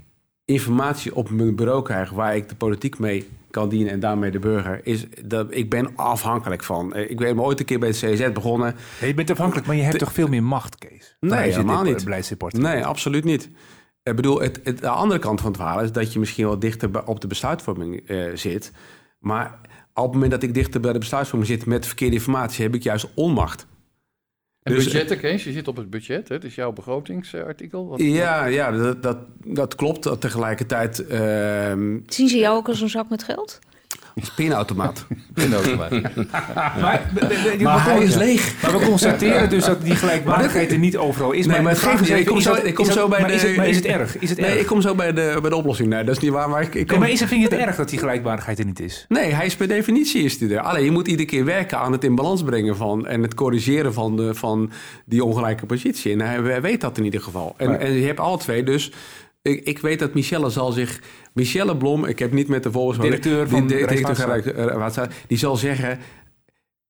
[0.45, 2.09] informatie op mijn bureau krijg...
[2.09, 4.79] waar ik de politiek mee kan dienen en daarmee de burger...
[4.83, 6.95] is dat ik ben afhankelijk van.
[6.95, 8.75] Ik ben ooit een keer bij het CZ begonnen.
[9.01, 11.17] je bent afhankelijk, maar je hebt toch veel meer macht, Kees?
[11.19, 12.05] Nee, helemaal niet.
[12.53, 13.49] Nee, absoluut niet.
[14.09, 16.59] Ik bedoel, het, het, de andere kant van het verhaal is dat je misschien wel
[16.59, 18.71] dichter op de besluitvorming uh, zit.
[19.19, 19.59] Maar
[19.93, 22.83] op het moment dat ik dichter bij de besluitvorming zit met verkeerde informatie, heb ik
[22.83, 23.67] juist onmacht.
[24.63, 26.35] En Dus- budgetten, Kees, je zit op het budget, hè?
[26.35, 27.87] het is jouw begrotingsartikel.
[27.87, 30.21] Wat- Ja, ja dat, dat, dat klopt.
[30.21, 33.59] Tegelijkertijd ehm Zien ze jou ook als een zak met geld?
[34.21, 35.05] Is pinautomaat.
[35.33, 35.91] Pinautomaat.
[36.81, 37.11] Maar,
[37.61, 38.53] maar hij is leeg.
[38.61, 41.45] Maar we constateren dus dat die gelijkwaardigheid er niet overal is.
[41.45, 42.09] Nee, maar het geeft niet.
[42.09, 44.17] Ik kom zo- ik kom zo bij maar de- Is het, maar is het erg?
[44.17, 44.59] Is het Nee, erg?
[44.59, 45.89] ik kom zo bij de, bij de oplossing.
[45.89, 46.49] Nee, dat is niet waar.
[46.49, 46.99] Maar ik, ik Nee, kom...
[46.99, 49.05] maar is het, vind je het erg dat die gelijkwaardigheid er niet is?
[49.09, 50.59] Nee, hij is per definitie is die er.
[50.61, 53.93] Alleen je moet iedere keer werken aan het in balans brengen van en het corrigeren
[53.93, 54.71] van, de, van
[55.05, 56.11] die ongelijke positie.
[56.13, 57.53] En hij, hij weet dat in ieder geval.
[57.57, 58.63] En, Maar- en je hebt alle twee.
[58.63, 58.91] Dus
[59.41, 61.01] ik, ik weet dat Michelle zal zich.
[61.33, 62.97] Michelle Blom, ik heb niet met de volgers.
[62.99, 65.99] Directeur van de- directeur Die zal zeggen.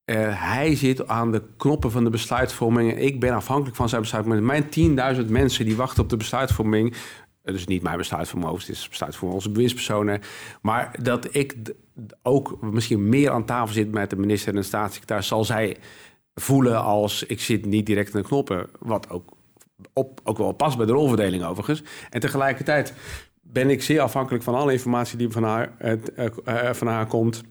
[0.06, 0.18] eh,
[0.54, 2.98] hij zit aan de knoppen van de besluitvorming.
[3.00, 4.48] Ik ben afhankelijk van zijn besluitvorming.
[4.48, 6.94] Mijn 10.000 mensen die wachten op de besluitvorming.
[7.44, 10.22] Het is niet mijn besluitvorming, het is besluitvorming onze bewindspersonen.
[10.62, 11.56] Maar dat ik
[12.24, 15.78] ook misschien meer aan tafel zit met de minister en de staatssecretaris, zal zij
[16.36, 18.70] voelen als ik zit niet direct aan de knoppen.
[18.80, 19.30] Wat ook,
[20.24, 21.84] ook wel past bij de rolverdeling overigens.
[22.10, 22.94] En tegelijkertijd
[23.42, 25.94] ben ik zeer afhankelijk van alle informatie die van haar, eh,
[26.46, 27.44] eh, van haar komt.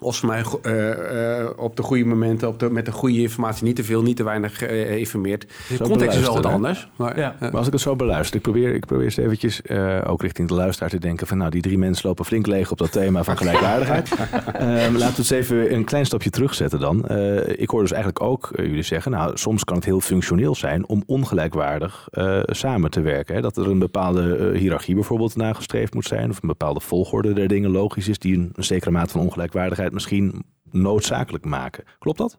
[0.00, 3.64] Of ze mij eh, eh, op de goede momenten, op de, met de goede informatie,
[3.64, 5.46] niet te veel, niet te weinig eh informeert.
[5.68, 6.88] De context is wel wat anders.
[6.96, 7.34] Maar, Ja.
[7.34, 10.22] eh, Maar als ik het zo beluister, ik probeer, ik probeer eens eventjes, eh, ook
[10.22, 12.92] richting de luisteraar te denken van nou, die drie mensen lopen flink leeg op dat
[12.92, 14.10] thema van gelijkwaardigheid.
[14.52, 17.06] Ehm, laten we het even een klein stapje terugzetten dan.
[17.08, 20.54] Eh, ik hoor dus eigenlijk ook eh, jullie zeggen, nou, soms kan het heel functioneel
[20.54, 23.34] zijn om ongelijkwaardig eh, samen te werken.
[23.34, 23.40] Hè?
[23.40, 27.48] Dat er een bepaalde eh, hiërarchie bijvoorbeeld nagestreefd moet zijn, of een bepaalde volgorde der
[27.48, 31.84] dingen logisch is, die een, een zekere mate van ongelijkwaardigheid misschien noodzakelijk maken.
[31.98, 32.38] Klopt dat?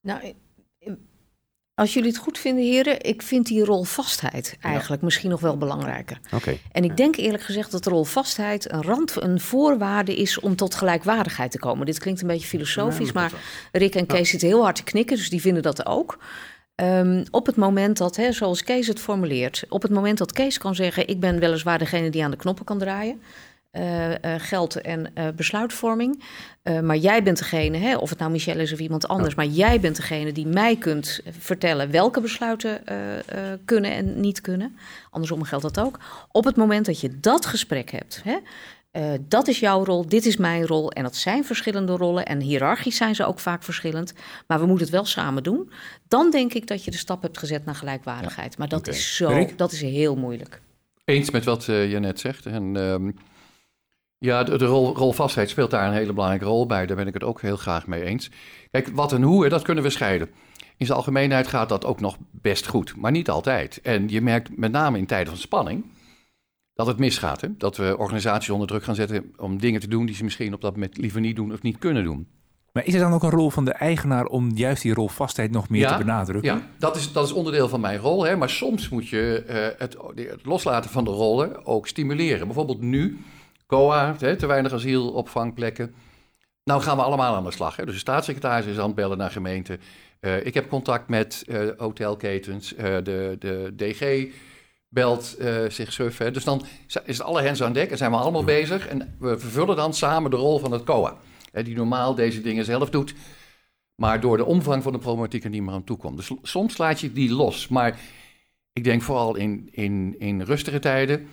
[0.00, 0.34] Nou,
[1.76, 6.20] als jullie het goed vinden, heren, ik vind die rolvastheid eigenlijk misschien nog wel belangrijker.
[6.32, 6.58] Oké.
[6.72, 11.50] En ik denk eerlijk gezegd dat rolvastheid een rand, een voorwaarde is om tot gelijkwaardigheid
[11.50, 11.86] te komen.
[11.86, 13.32] Dit klinkt een beetje filosofisch, maar
[13.72, 16.18] Rick en Kees zitten heel hard te knikken, dus die vinden dat ook.
[16.74, 20.58] Ehm, op het moment dat, hè, zoals Kees het formuleert, op het moment dat Kees
[20.58, 23.22] kan zeggen: Ik ben weliswaar degene die aan de knoppen kan draaien.
[23.76, 26.22] Eh, eh, geld en eh, besluitvorming.
[26.82, 29.80] Maar jij bent degene, hè, of het nou Michelle is of iemand anders, maar jij
[29.80, 32.80] bent degene die mij kunt vertellen welke besluiten
[33.64, 34.76] kunnen en niet kunnen.
[35.10, 35.98] Andersom geldt dat ook.
[36.32, 38.36] Op het moment dat je dat gesprek hebt, hè,
[39.20, 40.92] dat is jouw rol, dit is mijn rol.
[40.92, 42.26] En dat zijn verschillende rollen.
[42.26, 44.12] En hiërarchisch zijn ze ook vaak verschillend.
[44.46, 45.70] Maar we moeten het wel samen doen.
[46.08, 48.58] Dan denk ik dat je de stap hebt gezet naar gelijkwaardigheid.
[48.58, 49.58] Maar dat is zo, Rick?
[49.58, 50.60] dat is heel moeilijk.
[51.04, 52.46] Eens met wat je net zegt.
[52.46, 53.10] En ehm,
[54.18, 56.86] ja, de, de rol, rolvastheid speelt daar een hele belangrijke rol bij.
[56.86, 58.30] Daar ben ik het ook heel graag mee eens.
[58.70, 60.28] Kijk, wat en hoe, dat kunnen we scheiden.
[60.76, 63.80] In zijn algemeenheid gaat dat ook nog best goed, maar niet altijd.
[63.82, 65.84] En je merkt met name in tijden van spanning
[66.74, 67.40] dat het misgaat.
[67.40, 67.48] Hè?
[67.56, 70.60] Dat we organisaties onder druk gaan zetten om dingen te doen die ze misschien op
[70.60, 72.28] dat moment liever niet doen of niet kunnen doen.
[72.72, 75.68] Maar is er dan ook een rol van de eigenaar om juist die rolvastheid nog
[75.68, 76.54] meer Ja, te benadrukken?
[76.54, 78.24] Ja, dat is, dat is onderdeel van mijn rol.
[78.24, 78.36] Hè?
[78.36, 82.46] Maar soms moet je eh, het, het loslaten van de rollen ook stimuleren.
[82.46, 83.18] Bijvoorbeeld nu,
[83.66, 85.94] COA, hè, te weinig asielopvangplekken.
[86.64, 87.76] Nou gaan we allemaal aan de slag.
[87.76, 87.84] Hè?
[87.84, 89.80] Dus de staatssecretaris is aan het bellen naar gemeenten.
[90.20, 92.74] Eh, ik heb contact met eh, hotelketens.
[92.74, 94.32] Eh, de, de DG
[94.88, 95.36] belt
[95.68, 96.18] zich suf.
[96.18, 96.30] Hè?
[96.30, 96.64] Dus dan
[97.04, 98.88] is het alle hens aan dek en zijn we allemaal bezig.
[98.88, 101.16] En we vervullen dan samen de rol van het COA.
[101.52, 103.14] Hè, die normaal deze dingen zelf doet
[103.96, 106.16] maar door de omvang van de problematiek er niet meer aan toekomt.
[106.16, 107.68] Dus soms laat je die los.
[107.68, 107.98] Maar
[108.72, 111.28] ik denk vooral in, in, in rustige tijden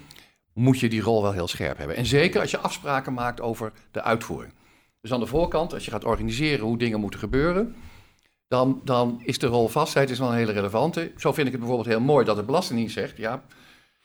[0.53, 1.95] moet je die rol wel heel scherp hebben.
[1.95, 4.53] En zeker als je afspraken maakt over de uitvoering.
[5.01, 7.75] Dus aan de voorkant, als je gaat organiseren hoe dingen moeten gebeuren,
[8.47, 11.11] dan, dan is de rol vastheid is wel een hele relevante.
[11.17, 13.43] Zo vind ik het bijvoorbeeld heel mooi dat de Belastingdienst zegt, ja,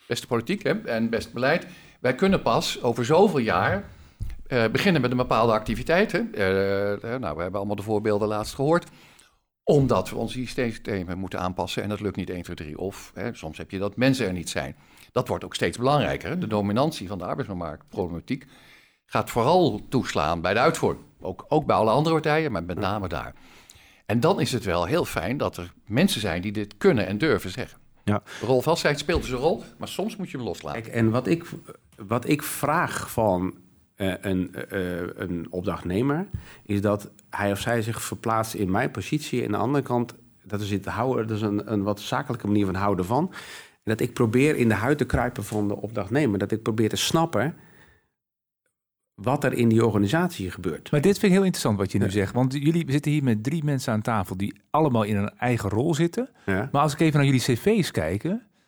[0.07, 1.67] beste politiek en best beleid,
[2.01, 3.85] wij kunnen pas over zoveel jaar
[4.47, 6.13] eh, beginnen met een bepaalde activiteit.
[6.13, 8.87] Eh, eh, nou, we hebben allemaal de voorbeelden laatst gehoord.
[9.63, 12.79] Omdat we onze systemen moeten aanpassen en dat lukt niet 1, 2, 3.
[12.79, 14.77] Of hè, soms heb je dat mensen er niet zijn.
[15.13, 16.41] Dat wordt ook steeds belangrijker.
[16.41, 18.47] De dominantie van de arbeidsmarktproblematiek
[19.07, 21.05] gaat vooral toeslaan bij de uitvoering.
[21.21, 23.35] Ook, ook bij alle andere partijen, maar met name daar.
[24.07, 27.19] En dan is het wel heel fijn dat er mensen zijn die dit kunnen en
[27.19, 27.79] durven zeggen.
[28.05, 28.23] Ja.
[28.41, 30.83] Rolvastheid speelt dus een rol, maar soms moet je hem loslaten.
[30.83, 31.45] Kijk, en wat ik,
[31.97, 33.55] wat ik vraag van
[33.95, 36.29] eh, een, eh, een opdrachtnemer,
[36.63, 39.41] is dat hij of zij zich verplaatst in mijn positie.
[39.41, 42.47] En aan de andere kant, dat is, het houden, dat is een, een wat zakelijke
[42.47, 43.33] manier van houden van.
[43.89, 46.39] Dat ik probeer in de huid te kruipen van de opdrachtnemer.
[46.39, 47.55] Dat ik probeer te snappen
[49.15, 50.91] wat er in die organisatie gebeurt.
[50.91, 52.35] Maar dit vind ik heel interessant wat je nu zegt.
[52.35, 55.95] Want jullie zitten hier met drie mensen aan tafel die allemaal in een eigen rol
[55.95, 56.29] zitten.
[56.47, 56.69] Ja?
[56.73, 58.23] Maar als ik even naar jullie cv's kijk,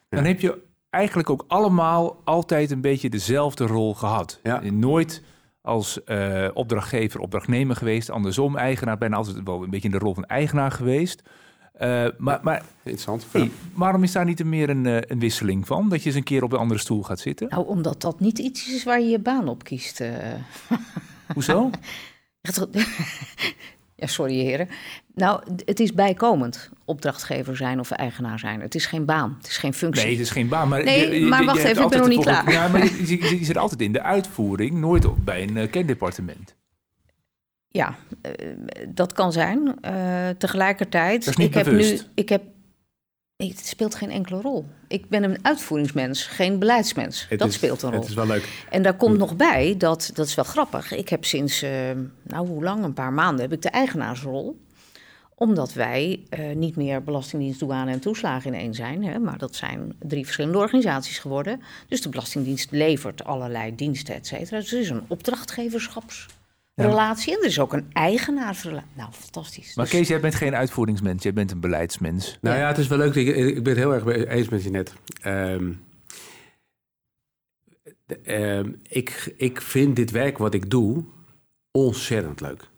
[0.08, 0.58] dan heb je
[0.90, 4.40] eigenlijk ook allemaal altijd een beetje dezelfde rol gehad.
[4.62, 5.22] Nooit
[5.62, 8.10] als uh, opdrachtgever, opdrachtnemer geweest.
[8.10, 11.22] Andersom, eigenaar, bijna altijd wel een beetje in de rol van eigenaar geweest.
[11.80, 13.26] Uh, maar, maar Interessant.
[13.30, 15.88] Hey, waarom is daar niet meer een, uh, een, wisseling van?
[15.88, 17.48] Dat je eens een keer op een andere stoel gaat zitten?
[17.48, 20.02] Nou, omdat dat niet iets is waar je je baan op kiest.
[21.34, 21.70] Hoezo?
[23.94, 24.68] ja, sorry heren.
[25.14, 28.60] Nou, het is bijkomend opdrachtgever zijn of eigenaar zijn.
[28.60, 30.04] Het is geen baan, het is geen functie.
[30.04, 30.68] Nee, het is geen baan.
[30.68, 32.52] Maar, nee, je, maar wacht even, ik ben nog niet klaar.
[32.52, 35.70] Ja, maar je, je, je, zit altijd in de uitvoering, nooit op, bij een uh,
[35.70, 36.54] kendepartement.
[37.72, 39.74] Ja, uh, dat kan zijn.
[39.84, 42.42] Uh, tegelijkertijd, dat is niet ik heb nu, ik heb
[43.36, 44.66] het speelt geen enkele rol.
[44.88, 47.26] Ik ben een uitvoeringsmens, geen beleidsmens.
[47.28, 48.00] Het dat is, speelt een rol.
[48.00, 48.64] Het is wel leuk.
[48.70, 50.92] En daar komt nog bij, dat, dat is wel grappig.
[50.92, 51.70] Ik heb sinds, uh,
[52.22, 54.60] nou hoe lang, een paar maanden, heb ik de eigenaarsrol.
[55.34, 59.04] Omdat wij uh, niet meer Belastingdienst, douane en toeslagen in één zijn.
[59.04, 61.60] Hè, maar dat zijn drie verschillende organisaties geworden.
[61.88, 64.58] Dus de Belastingdienst levert allerlei diensten, et cetera.
[64.58, 66.26] Dus het is een opdrachtgeverschaps
[66.88, 67.32] relatie.
[67.34, 68.88] En er is ook een eigenaarsrelatie.
[68.96, 69.74] Nou, fantastisch.
[69.74, 72.38] Maar Dus- Kees, jij bent geen uitvoeringsmens, jij bent een beleidsmens.
[72.40, 72.62] Nou Ja.
[72.62, 73.14] ja, het is wel leuk.
[73.14, 74.94] Ik, ik ben het heel erg eens met je net.
[75.20, 75.72] Ehm,
[78.06, 81.04] de- ehm, ik, ik vind dit werk wat ik doe
[81.70, 82.68] ontzettend leuk.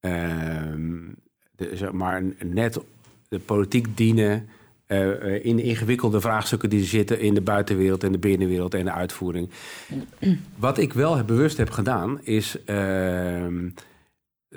[0.00, 0.98] Ehm,
[1.56, 2.78] de, zeg maar net
[3.28, 4.48] de politiek dienen
[4.92, 8.84] eh, eh, in de ingewikkelde vraagstukken die zitten in de buitenwereld en de binnenwereld en
[8.84, 9.50] de uitvoering.
[10.56, 13.68] Wat ik wel bewust heb gedaan is ehm,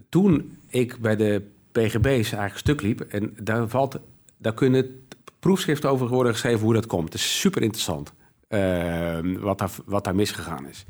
[0.09, 3.99] toen ik bij de PGB's eigenlijk stuk liep en daar valt,
[4.37, 5.07] daar kunnen
[5.39, 7.05] proefschriften over worden geschreven hoe dat komt.
[7.05, 8.13] Het is super interessant
[8.47, 10.85] ehm, wat, daar, wat daar misgegaan is.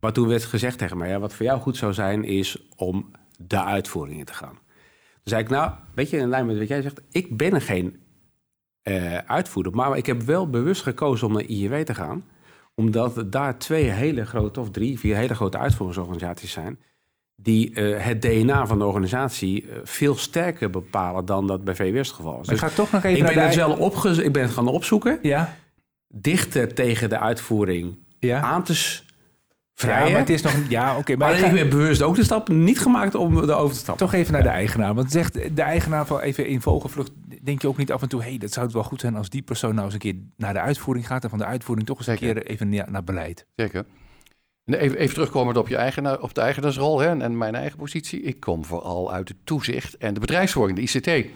[0.00, 3.10] Maar toen werd gezegd tegen mij, ja, wat voor jou goed zou zijn, is om
[3.38, 4.54] de uitvoering in te gaan.
[4.54, 8.06] Toen zei ik, nou, weet je, in lijn met wat jij zegt, ik ben geen
[8.88, 12.24] eh, uitvoerder, maar ik heb wel bewust gekozen om naar IEW te gaan,
[12.74, 16.78] omdat daar twee hele grote, of drie, vier hele grote uitvoeringsorganisaties zijn,
[17.36, 21.96] die eh, het DNA van de organisatie eh, veel sterker bepalen dan dat bij VWS
[22.08, 22.46] het geval is.
[22.46, 24.52] Maar ik Dus ga toch nog even ik ben het wel opge ik ben het
[24.52, 25.54] gaan opzoeken, Ja,
[26.08, 28.40] dichter tegen de uitvoering ja.
[28.40, 29.06] aan te s-
[29.74, 30.52] ja, maar het is nog...
[30.68, 33.74] Ja, oké, maar ik ga ik ben bewust ook de stap niet gemaakt om erover
[33.74, 34.06] te stappen.
[34.06, 34.94] toch even naar de eigenaar.
[34.94, 37.10] Want zegt de eigenaar van even in vogelvlucht...
[37.48, 38.22] denk je ook niet af en toe...
[38.22, 40.14] hé, hey, dat zou het wel goed zijn als die persoon nou eens een keer
[40.36, 41.24] naar de uitvoering gaat...
[41.24, 43.46] en van de uitvoering toch eens een keer even naar, naar beleid.
[43.56, 43.86] Zeker.
[44.64, 48.22] En even, even terugkomend op, je eigenaar, op de eigenaarsrol hè, en, mijn eigen positie.
[48.22, 51.30] Ik kom vooral uit het toezicht en de bedrijfsvoering, de ICT.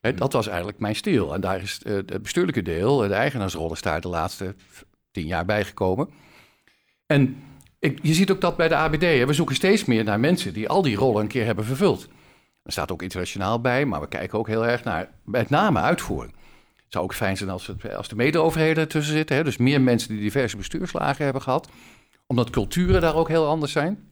[0.00, 1.34] Hè, dat was eigenlijk mijn stijl.
[1.34, 4.54] En daar is eh, het bestuurlijke deel, eh, de eigenaarsrol, is daar de laatste
[5.10, 6.08] tien jaar bijgekomen.
[7.06, 7.36] En
[7.78, 9.02] ik, je ziet ook dat bij de ABD.
[9.02, 12.08] Hè, we zoeken steeds meer naar mensen die al die rollen een keer hebben vervuld.
[12.66, 16.34] Er staat ook internationaal bij, maar we kijken ook heel erg naar met name uitvoering.
[16.76, 19.36] Het zou ook fijn zijn als, het, als de mede-overheden ertussen zitten.
[19.36, 21.68] Hè, dus meer mensen die diverse bestuurslagen hebben gehad
[22.26, 24.08] omdat culturen daar ook heel anders zijn.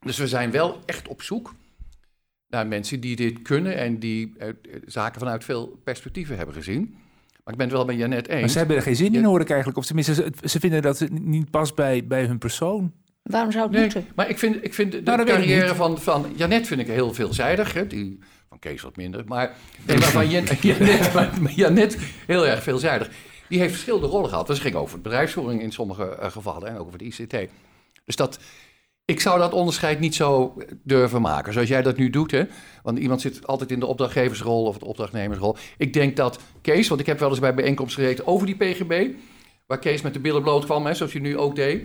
[0.00, 1.54] Dus we zijn wel echt op zoek
[2.48, 4.48] naar mensen die dit kunnen en die eh,
[4.86, 6.96] zaken vanuit veel perspectieven hebben gezien.
[7.44, 8.40] Maar ik ben het wel met Janet eens.
[8.40, 9.78] Maar ze hebben er geen zin in, hoor ik eigenlijk.
[9.78, 12.92] Of tenminste, ze, ze vinden dat het niet past bij, bij hun persoon.
[13.24, 14.06] Waarom zou het Nee, moeten?
[14.14, 17.72] maar ik vind, ik vind de, Nou, carrière van, van Janet vind ik heel veelzijdig.
[17.72, 17.86] Hè?
[17.86, 19.22] Die, van Kees wat minder.
[19.26, 19.52] Maar,
[19.86, 23.10] nee, maar van Jan- Janet, maar Janet heel erg veelzijdig.
[23.48, 24.46] Die heeft verschillende rollen gehad.
[24.46, 27.36] Dus het ging over bedrijfsvoering in sommige eh, gevallen en ook over de ICT.
[28.04, 28.38] Dus dat,
[29.04, 32.30] ik zou dat onderscheid niet zo durven maken, zoals jij dat nu doet.
[32.30, 32.42] Hè?
[32.82, 35.56] Want iemand zit altijd in de opdrachtgeversrol of de opdrachtnemersrol.
[35.78, 39.08] Ik denk dat Kees, want ik heb wel eens bij bijeenkomsten gezeten over die PGB,
[39.66, 41.82] waar Kees met de billen bloot kwam, hè, zoals hij nu ook deed.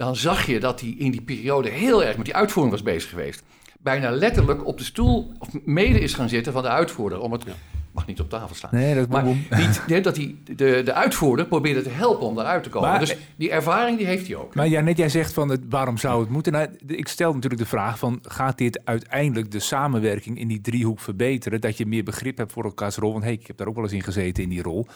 [0.00, 3.10] Dan zag je dat hij in die periode heel erg met die uitvoering was bezig
[3.10, 3.42] geweest.
[3.80, 7.20] Bijna letterlijk op de stoel of mede is gaan zitten van de uitvoerder.
[7.20, 7.44] Om het
[7.92, 8.70] mag niet op tafel staan.
[8.72, 12.62] Nee, dat Maar niet, nee, dat hij de, de uitvoerder probeerde te helpen om daaruit
[12.62, 12.88] te komen.
[12.88, 14.54] Maar- dus die ervaring die heeft hij ook.
[14.54, 16.52] Maar ja, net jij zegt van het, waarom zou het moeten?
[16.52, 21.00] Nou, ik stel natuurlijk de vraag van gaat dit uiteindelijk de samenwerking in die driehoek
[21.00, 21.60] verbeteren?
[21.60, 23.12] Dat je meer begrip hebt voor elkaars rol.
[23.12, 24.86] Want hey, ik heb daar ook wel eens in gezeten in die rol.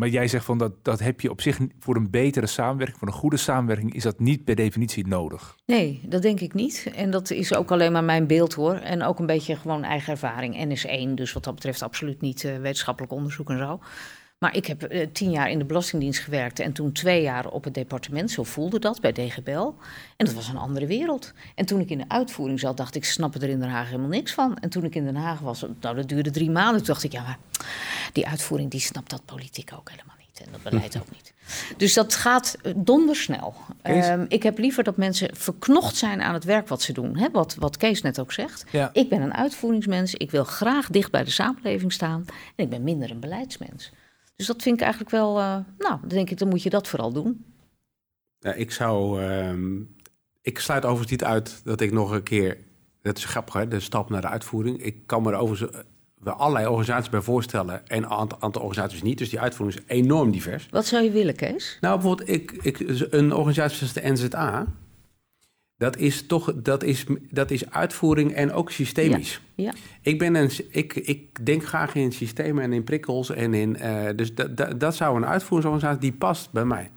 [0.00, 3.08] Maar jij zegt van dat, dat heb je op zich voor een betere samenwerking, voor
[3.08, 5.56] een goede samenwerking, is dat niet per definitie nodig.
[5.66, 6.90] Nee, dat denk ik niet.
[6.94, 8.74] En dat is ook alleen maar mijn beeld hoor.
[8.74, 10.54] En ook een beetje gewoon eigen ervaring.
[10.54, 13.80] NS1, dus wat dat betreft absoluut niet eh, wetenschappelijk onderzoek en zo.
[14.40, 17.64] Maar ik heb eh, tien jaar in de Belastingdienst gewerkt en toen twee jaar op
[17.64, 18.30] het departement.
[18.30, 19.72] Zo voelde dat bij DGBL.
[20.16, 21.32] En dat was een andere wereld.
[21.54, 24.08] En toen ik in de uitvoering zat, dacht ik, snappen er in Den Haag helemaal
[24.08, 24.56] niks van.
[24.56, 27.12] En toen ik in Den Haag was, nou dat duurde drie maanden, toen dacht ik,
[27.12, 27.38] ja maar
[28.12, 30.46] die uitvoering die snapt dat politiek ook helemaal niet.
[30.46, 31.32] En dat beleid ook niet.
[31.76, 33.54] Dus dat gaat eh, dondersnel.
[33.82, 37.16] Ehm, ik heb liever dat mensen verknocht zijn aan het werk wat ze doen.
[37.16, 37.30] Hè?
[37.32, 38.64] Wat, wat Kees net ook zegt.
[38.70, 38.90] Ja.
[38.92, 40.14] Ik ben een uitvoeringsmens.
[40.14, 42.24] Ik wil graag dicht bij de samenleving staan.
[42.56, 43.92] En ik ben minder een beleidsmens.
[44.40, 45.38] Dus dat vind ik eigenlijk wel...
[45.38, 47.44] eh, nou, dan denk ik, dan moet je dat vooral doen.
[48.38, 49.22] Ja, ik zou.
[49.22, 49.80] ehm,
[50.42, 52.58] ik sluit overigens niet uit dat ik nog een keer...
[53.02, 54.82] Dat is grappig, hè, de stap naar de uitvoering.
[54.82, 55.82] Ik kan me er overigens
[56.14, 57.88] wel allerlei organisaties bij voorstellen...
[57.88, 59.18] en een aantal, aantal organisaties niet.
[59.18, 60.68] Dus die uitvoering is enorm divers.
[60.70, 61.78] Wat zou je willen, Kees?
[61.80, 62.78] Nou, bijvoorbeeld ik, ik,
[63.10, 64.66] een organisatie zoals de NZA...
[65.80, 69.40] Dat is toch dat is, dat is uitvoering en ook systemisch.
[69.54, 69.72] Ja.
[70.02, 73.30] Ik, ben een, ik, ik denk graag in systemen en in prikkels.
[73.30, 76.90] En in, uh, dus dat, dat, dat zou een uitvoeringsorganisatie die past bij mij.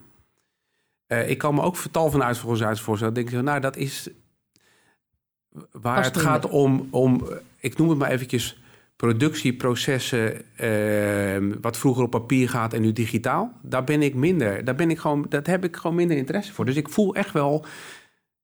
[1.07, 3.13] Uh, ik kan me ook vertal van uitvoeringsorganisaties voorstellen.
[3.13, 4.09] denk ik, nou, dat is
[5.71, 7.27] waar past het gaat om, om,
[7.59, 8.61] ik noem het maar eventjes,
[8.95, 13.51] productieprocessen, uh, wat vroeger op papier gaat en nu digitaal.
[13.61, 16.65] Daar ben ik minder, daar ben ik gewoon, dat heb ik gewoon minder interesse voor.
[16.65, 17.65] Dus ik voel echt wel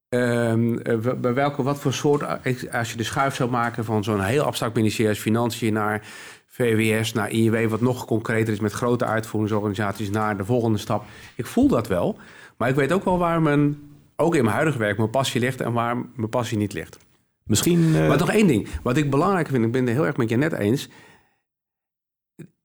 [0.10, 0.82] Um,
[1.22, 2.24] bij welke, wat voor soort,
[2.72, 6.02] als je de schuif zou maken van zo'n heel abstract ministerie als Financiën naar
[6.48, 11.06] VWS, naar INW, wat nog concreter is met grote uitvoeringsorganisaties, naar de volgende stap.
[11.36, 12.18] Ik voel dat wel,
[12.58, 13.78] maar ik weet ook wel waar mijn,
[14.16, 16.98] ook in mijn huidige werk, mijn passie ligt en waar mijn passie niet ligt.
[17.44, 17.80] Misschien.
[17.80, 18.08] Uh...
[18.08, 20.38] Maar nog één ding, wat ik belangrijk vind, ik ben het heel erg met je
[20.38, 20.90] net eens.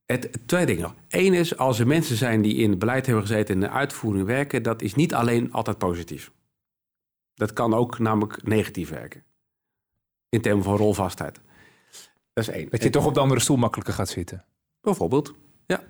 [0.06, 0.94] Het, twee dingen nog.
[1.08, 3.74] Eén is, als er mensen zijn die in het beleid hebben gezeten en in de
[3.74, 6.30] uitvoering werken, dat is niet alleen altijd positief.
[7.34, 9.22] Dat kan ook namelijk negatief werken.
[10.28, 11.40] In termen van rolvastheid.
[12.32, 12.68] Dat is één.
[12.70, 14.44] Dat je toch op de andere stoel makkelijker gaat zitten.
[14.80, 15.34] Bijvoorbeeld,
[15.66, 15.82] ja.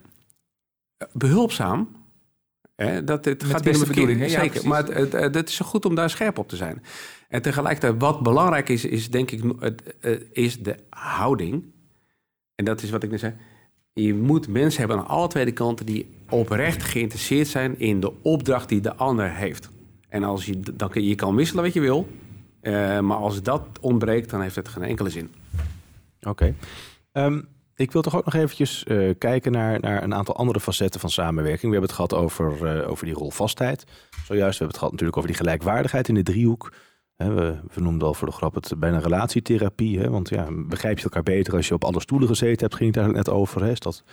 [1.12, 2.02] Behulpzaam.
[2.76, 4.68] Hè, dat, het Met gaat in de verkeerde, bedoelingen, ja, zeker.
[4.68, 6.82] maar het, het, het, is zo goed om daar scherp op te zijn.
[7.28, 9.94] En tegelijkertijd, wat belangrijk is, is denk ik, het,
[10.32, 11.72] is de houding.
[12.54, 13.34] En dat is wat ik net zei.
[13.92, 18.68] Je moet mensen hebben aan alle twee kanten die oprecht geïnteresseerd zijn in de opdracht
[18.68, 19.70] die de ander heeft.
[20.14, 22.08] En als je, dan, je kan wisselen wat je wil.
[22.62, 25.34] Uh, maar als dat ontbreekt, dan heeft het geen enkele zin.
[26.20, 26.54] Oké.
[27.12, 27.40] Ehm,
[27.74, 31.10] ik wil toch ook nog eventjes uh, kijken naar, naar een aantal andere facetten van
[31.10, 31.72] samenwerking.
[31.72, 33.84] We hebben het gehad over, uh, over die rolvastheid.
[34.10, 36.72] Zojuist, we hebben het gehad natuurlijk over die gelijkwaardigheid in de driehoek.
[37.16, 40.10] We, we noemden al voor de grap het bijna relatietherapie.
[40.10, 42.96] Want ja, begrijp je elkaar beter als je op alle stoelen gezeten hebt, ging het
[42.96, 43.62] eigenlijk net over.
[43.62, 43.70] Hè?
[43.70, 44.04] Is dat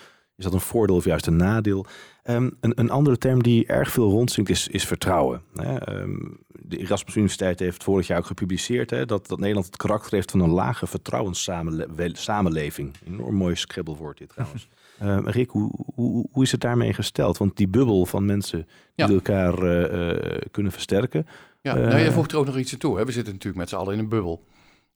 [0.42, 1.86] is dat een voordeel of juist een nadeel?
[2.24, 5.42] Um, een, een, andere term die erg veel rondzinkt is, is vertrouwen.
[5.90, 6.40] Um,
[6.72, 10.32] de Erasmus Universiteit heeft vorig jaar ook gepubliceerd hè, dat, dat Nederland het karakter heeft
[10.32, 12.94] van een lage vertrouwenssamenleving.
[13.08, 14.68] Enorm mooi skribbelwoord dit trouwens.
[15.04, 17.38] Um, Rick, hoe, hoe, hoe, is het daarmee gesteld?
[17.38, 19.14] Want die bubbel van mensen die ja.
[19.14, 20.18] elkaar uh, uh,
[20.52, 21.28] kunnen versterken.
[21.62, 22.98] Ja, uh, nou, je voegt er ook nog iets aan toe.
[22.98, 23.06] Hè?
[23.06, 24.44] We zitten natuurlijk met z'n allen in een bubbel.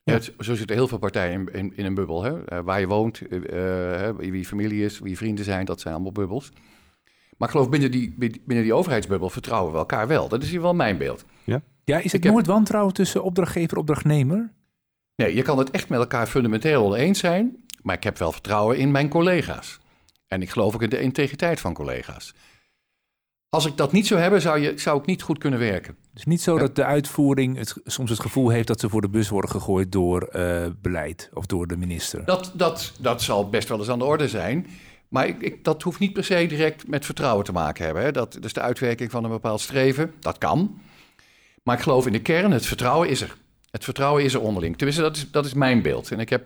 [0.04, 0.20] Ja.
[0.40, 2.24] zo zitten heel veel partijen in, in, in een bubbel.
[2.24, 2.32] Hè?
[2.32, 3.22] Uh, waar je woont,
[4.18, 6.52] wie familie is, wie vrienden zijn, dat zijn allemaal bubbels.
[7.38, 10.28] Maar ik geloof binnen die, binnen die overheidsbubbel vertrouwen we elkaar wel.
[10.28, 11.26] Dat is hier wel mijn beeld.
[11.44, 12.56] Ja, ja is het ik nooit heb...
[12.56, 14.54] wantrouwen tussen opdrachtgever en opdrachtnemer?
[15.16, 17.64] Nee, je kan het echt met elkaar fundamenteel oneens zijn.
[17.82, 19.80] Maar ik heb wel vertrouwen in mijn collega's.
[20.28, 22.34] En ik geloof ook in de integriteit van collega's.
[23.50, 25.98] Als ik dat niet zou hebben, zou, je, zou ik niet goed kunnen werken.
[26.14, 29.10] Dus niet zo dat de uitvoering het, soms het gevoel heeft dat ze voor de
[29.10, 32.26] bus worden gegooid door uh, beleid of door de minister.
[32.26, 34.68] Dat, dat, dat zal best wel eens aan de orde zijn.
[35.16, 38.04] Maar ik, ik, dat hoeft niet per se direct met vertrouwen te maken hebben.
[38.04, 38.12] Hè.
[38.12, 40.14] Dat, is de uitwerking van een bepaald streven.
[40.20, 40.82] Dat kan.
[41.64, 43.38] Maar ik geloof in de kern, het vertrouwen is er.
[43.72, 44.78] Het vertrouwen is er onderling.
[44.78, 46.12] Tenminste, dat is, dat is mijn beeld.
[46.12, 46.46] En ik heb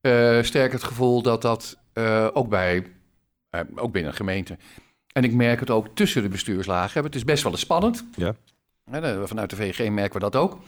[0.00, 2.86] uh, sterk het gevoel dat dat uh, ook, bij,
[3.74, 4.56] ook binnen een gemeente
[5.12, 7.04] en ik merk het ook tussen de bestuurslagen.
[7.04, 8.04] Het is best wel eens spannend.
[8.14, 8.34] Ja.
[9.24, 10.58] Vanuit de VG merken we dat ook.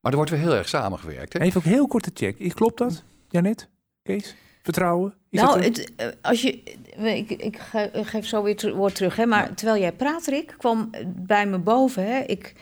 [0.00, 1.32] Maar er wordt weer heel erg samengewerkt.
[1.32, 1.40] Hè?
[1.40, 2.54] Even ook heel korte check.
[2.54, 3.68] Klopt dat, Janet?
[4.02, 4.36] Kees?
[4.62, 5.19] Vertrouwen?
[5.30, 6.62] Is nou, het, eh, als je,
[6.96, 7.58] ik, ik
[7.92, 9.16] geef zo weer het woord terug.
[9.16, 9.54] Hè, maar ja.
[9.54, 12.06] terwijl jij praat, Rick, kwam bij me boven.
[12.06, 12.54] Hè, ik,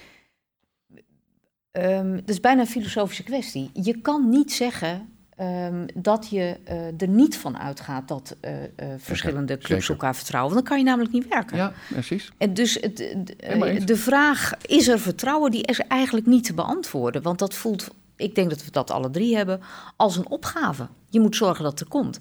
[1.72, 3.70] um, het is bijna een filosofische kwestie.
[3.72, 8.66] Je kan niet zeggen Um, dat je uh, er niet van uitgaat dat uh, uh,
[8.96, 9.90] verschillende clubs Zeker.
[9.90, 10.54] elkaar vertrouwen.
[10.54, 11.56] Want dan kan je namelijk niet werken.
[11.56, 12.32] Ja, precies.
[12.38, 17.22] En dus het, de, de vraag, is er vertrouwen, die is eigenlijk niet te beantwoorden.
[17.22, 19.60] Want dat voelt, ik denk dat we dat alle drie hebben,
[19.96, 20.88] als een opgave.
[21.10, 22.20] Je moet zorgen dat er komt.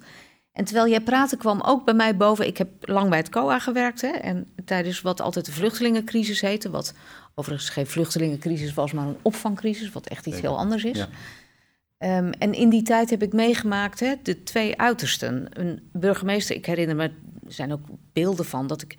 [0.57, 3.59] En terwijl jij praatte kwam ook bij mij boven, ik heb lang bij het COA
[3.59, 4.01] gewerkt.
[4.01, 6.93] Hè, en tijdens wat altijd de vluchtelingencrisis heette, wat
[7.35, 10.97] overigens geen vluchtelingencrisis was, maar een opvangcrisis, wat echt iets heel anders is.
[10.97, 12.17] Ja.
[12.17, 15.47] Um, en in die tijd heb ik meegemaakt hè, de twee uitersten.
[15.49, 18.95] Een burgemeester, ik herinner me, er zijn ook beelden van dat ik,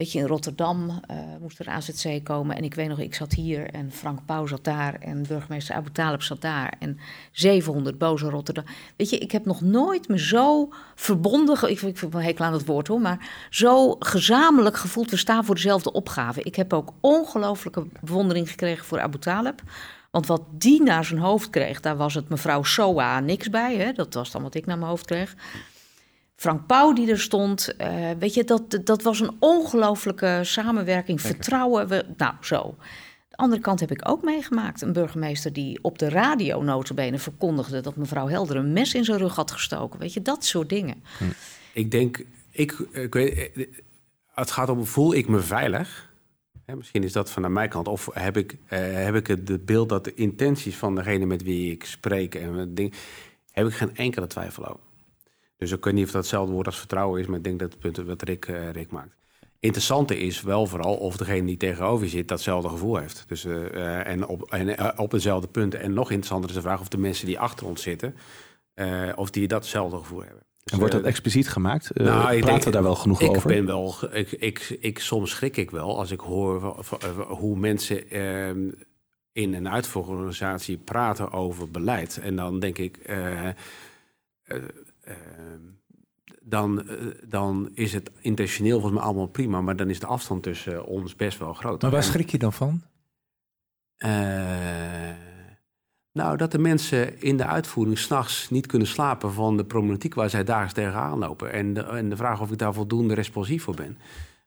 [0.00, 2.56] weet je, in Rotterdam uh, moest er AZC komen.
[2.56, 5.90] En ik weet nog, ik zat hier en Frank Pauw zat daar en burgemeester Abu
[5.92, 6.74] Talib zat daar.
[6.78, 6.98] En
[7.32, 8.64] 700 boze Rotterdam.
[8.96, 12.52] Weet je, ik heb nog nooit me zo verbonden, ik, ik vind wel hekel aan
[12.52, 16.42] het woord hoor, maar zo gezamenlijk gevoeld, we staan voor dezelfde opgave.
[16.42, 19.62] Ik heb ook ongelooflijke bewondering gekregen voor Abu Talib.
[20.10, 23.76] Want wat die naar zijn hoofd kreeg, daar was het mevrouw Soa niks bij.
[23.76, 23.92] Hè?
[23.92, 25.34] Dat was dan wat ik naar mijn hoofd kreeg.
[26.40, 27.74] Frank Pauw die er stond.
[27.80, 31.88] Uh, weet je, dat, dat was een ongelooflijke samenwerking, vertrouwen.
[31.88, 32.76] We, nou, zo.
[33.30, 34.82] andere kant heb ik ook meegemaakt.
[34.82, 37.80] Een burgemeester die op de radio notabene verkondigde...
[37.80, 40.00] dat mevrouw Helder een mes in zijn rug had gestoken.
[40.00, 41.02] Weet je, dat soort dingen.
[41.72, 43.66] Ik denk, ik, ik weet, eh,
[44.34, 46.12] het gaat om, voel ik me veilig?
[46.66, 47.88] Hè, misschien is dat van mijn kant.
[47.88, 51.72] Of heb ik, eh, heb ik het beeld dat de intenties van degene met wie
[51.72, 52.34] ik spreek...
[52.34, 52.94] en ding,
[53.52, 54.88] heb ik geen enkele twijfel over.
[55.60, 57.26] Dus ik weet niet of dat hetzelfde woord als vertrouwen is...
[57.26, 59.14] maar ik denk dat het punt wat Rick, eh, Rick maakt.
[59.58, 63.24] Interessante is wel vooral of degene die tegenover je zit datzelfde gevoel heeft.
[63.26, 65.74] Dus, eh, eh, en op, en, op hetzelfde punt.
[65.74, 68.14] En nog interessanter is de vraag of de mensen die achter ons zitten...
[69.16, 70.42] of die datzelfde gevoel hebben.
[70.62, 71.90] Dus, En wordt dat expliciet gemaakt?
[71.94, 73.48] Nou, ik praten denk- we daar wel genoeg ik over?
[73.48, 76.84] Ben wel, ik, ik, ik, soms schrik ik wel als ik hoor
[77.28, 78.68] hoe mensen ehm,
[79.32, 82.18] in een uitvoeringsorganisatie praten over beleid.
[82.22, 82.98] En dan denk ik,
[86.42, 86.96] dan, eh,
[87.28, 91.16] dan is het intentioneel volgens mij allemaal prima, maar dan is de afstand tussen ons
[91.16, 91.82] best wel groot.
[91.82, 92.82] Maar waar schrik je dan van?
[93.96, 95.14] eh,
[96.12, 100.30] nou, dat de mensen in de uitvoering s'nachts niet kunnen slapen van de problematiek waar
[100.30, 101.52] zij dagelijks tegenaan lopen.
[101.52, 103.98] En de, en de vraag of ik daar voldoende responsief voor ben.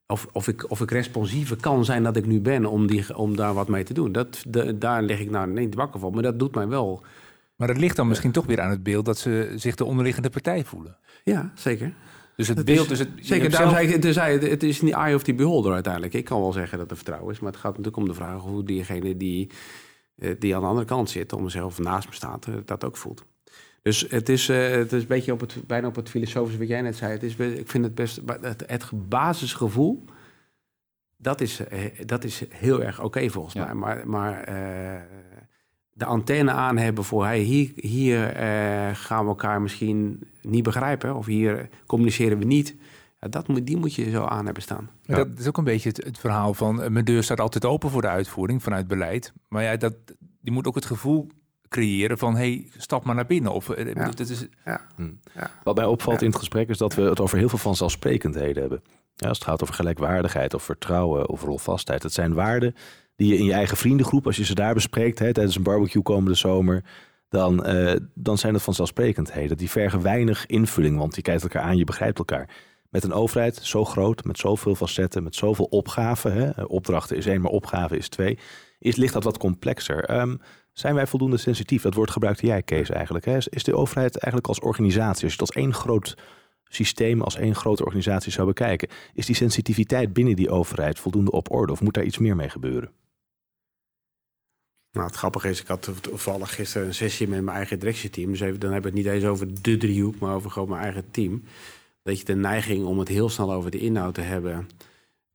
[0.08, 3.36] Of, of, ik, of ik responsiever kan zijn dat ik nu ben om, die, om
[3.36, 4.12] daar wat mee te doen.
[4.12, 6.14] Dat, de, daar lig ik nou niet wakker van.
[6.14, 7.04] Maar dat doet mij wel.
[7.56, 10.30] Maar het ligt dan misschien toch weer aan het beeld dat ze zich de onderliggende
[10.30, 10.98] partij voelen.
[11.24, 11.94] Ja, zeker.
[12.36, 13.82] Dus het Dat beeld, is- dus het, Zeker, daarom zelf-
[14.14, 16.14] zei ik, het is niet eye of the beholder uiteindelijk.
[16.14, 18.42] Ik kan wel zeggen dat er vertrouwen is, maar het gaat natuurlijk om de vraag
[18.42, 19.50] hoe diegene die,
[20.16, 22.98] eh, die aan de andere kant zit, om mezelf naast me staat, eh, dat ook
[22.98, 23.26] voelt.
[23.82, 26.68] Dus het is, eh, het is een beetje op het, bijna op het filosofische wat
[26.68, 27.12] jij net zei.
[27.12, 30.06] Het is, ik vind het best, het, het basisgevoel,
[31.18, 31.60] dat is,
[32.06, 33.66] dat is heel erg oké volgens Ja.
[33.66, 33.74] mij.
[33.74, 34.48] Maar, maar
[35.94, 41.16] de antenne aan hebben voor hey, hier, hier eh, gaan we elkaar misschien niet begrijpen.
[41.16, 42.76] Of hier communiceren we niet.
[43.20, 44.90] Ja, dat moet, die moet je zo aan hebben staan.
[45.06, 47.66] Maar Dat is ook een beetje het, het verhaal van eh, mijn deur staat altijd
[47.66, 49.34] open voor de uitvoering vanuit beleid.
[49.48, 49.94] Maar ja, dat,
[50.42, 51.28] die moet ook het gevoel
[51.70, 53.54] creëren van hey, stap maar naar binnen.
[53.54, 54.10] Of, eh, Ja.
[54.10, 54.48] dat is,
[55.64, 56.26] Wat mij opvalt Ja.
[56.26, 58.82] in het gesprek is dat we het over heel veel vanzelfsprekendheden hebben.
[59.16, 62.02] Ja, als het gaat over gelijkwaardigheid of vertrouwen of rolvastheid.
[62.02, 62.76] Dat zijn waarden
[63.24, 66.38] die in je eigen vriendengroep, als je ze daar bespreekt hè, tijdens een barbecue komende
[66.38, 66.84] zomer,
[67.30, 69.58] dan, eh, dan zijn het vanzelfsprekendheden.
[69.58, 72.50] Die vergen weinig invulling, want je kijkt elkaar aan, je begrijpt elkaar.
[72.90, 76.34] Met een overheid zo groot, met zoveel facetten, met zoveel opgaven.
[76.34, 78.38] Hè, opdrachten is één, maar opgave is twee.
[78.80, 80.04] Is, ligt dat wat complexer.
[80.06, 80.36] Ehm,
[80.74, 81.82] zijn wij voldoende sensitief?
[81.82, 83.26] Dat woord gebruikte jij, Kees, eigenlijk.
[83.26, 83.36] Hè?
[83.38, 86.18] Is- Is de overheid eigenlijk als organisatie, als je het als één groot
[86.64, 91.52] systeem, als één grote organisatie zou bekijken, is die sensitiviteit binnen die overheid voldoende op
[91.52, 91.72] orde?
[91.72, 92.92] Of moet daar iets meer mee gebeuren?
[94.94, 98.32] Nou, het grappige is, ik had toevallig gisteren een sessie met mijn eigen directieteam.
[98.32, 100.82] Dus even, dan hebben we het niet eens over de driehoek, maar over gewoon mijn
[100.84, 101.44] eigen team.
[102.04, 104.68] Dat je de neiging om het heel snel over de inhoud te hebben.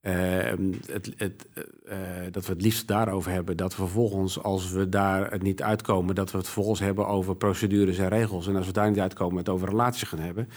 [0.01, 0.53] eh,
[0.87, 1.49] het, het,
[1.87, 1.99] eh,
[2.31, 3.57] dat we het liefst daarover hebben.
[3.57, 7.99] Dat we vervolgens, als we daar niet uitkomen, dat we het vervolgens hebben over procedures
[7.99, 8.47] en regels.
[8.47, 10.49] En als we daar niet uitkomen, het over relaties gaan hebben.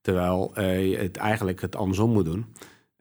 [0.00, 2.46] Terwijl eh, je het eigenlijk het andersom moet doen.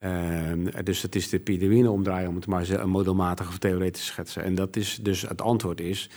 [0.01, 4.07] Ehm, dus het is de epidemie omdraaien, om het maar zo- modelmatig of theoretisch te
[4.07, 4.43] schetsen.
[4.43, 6.09] En dat is dus het antwoord is.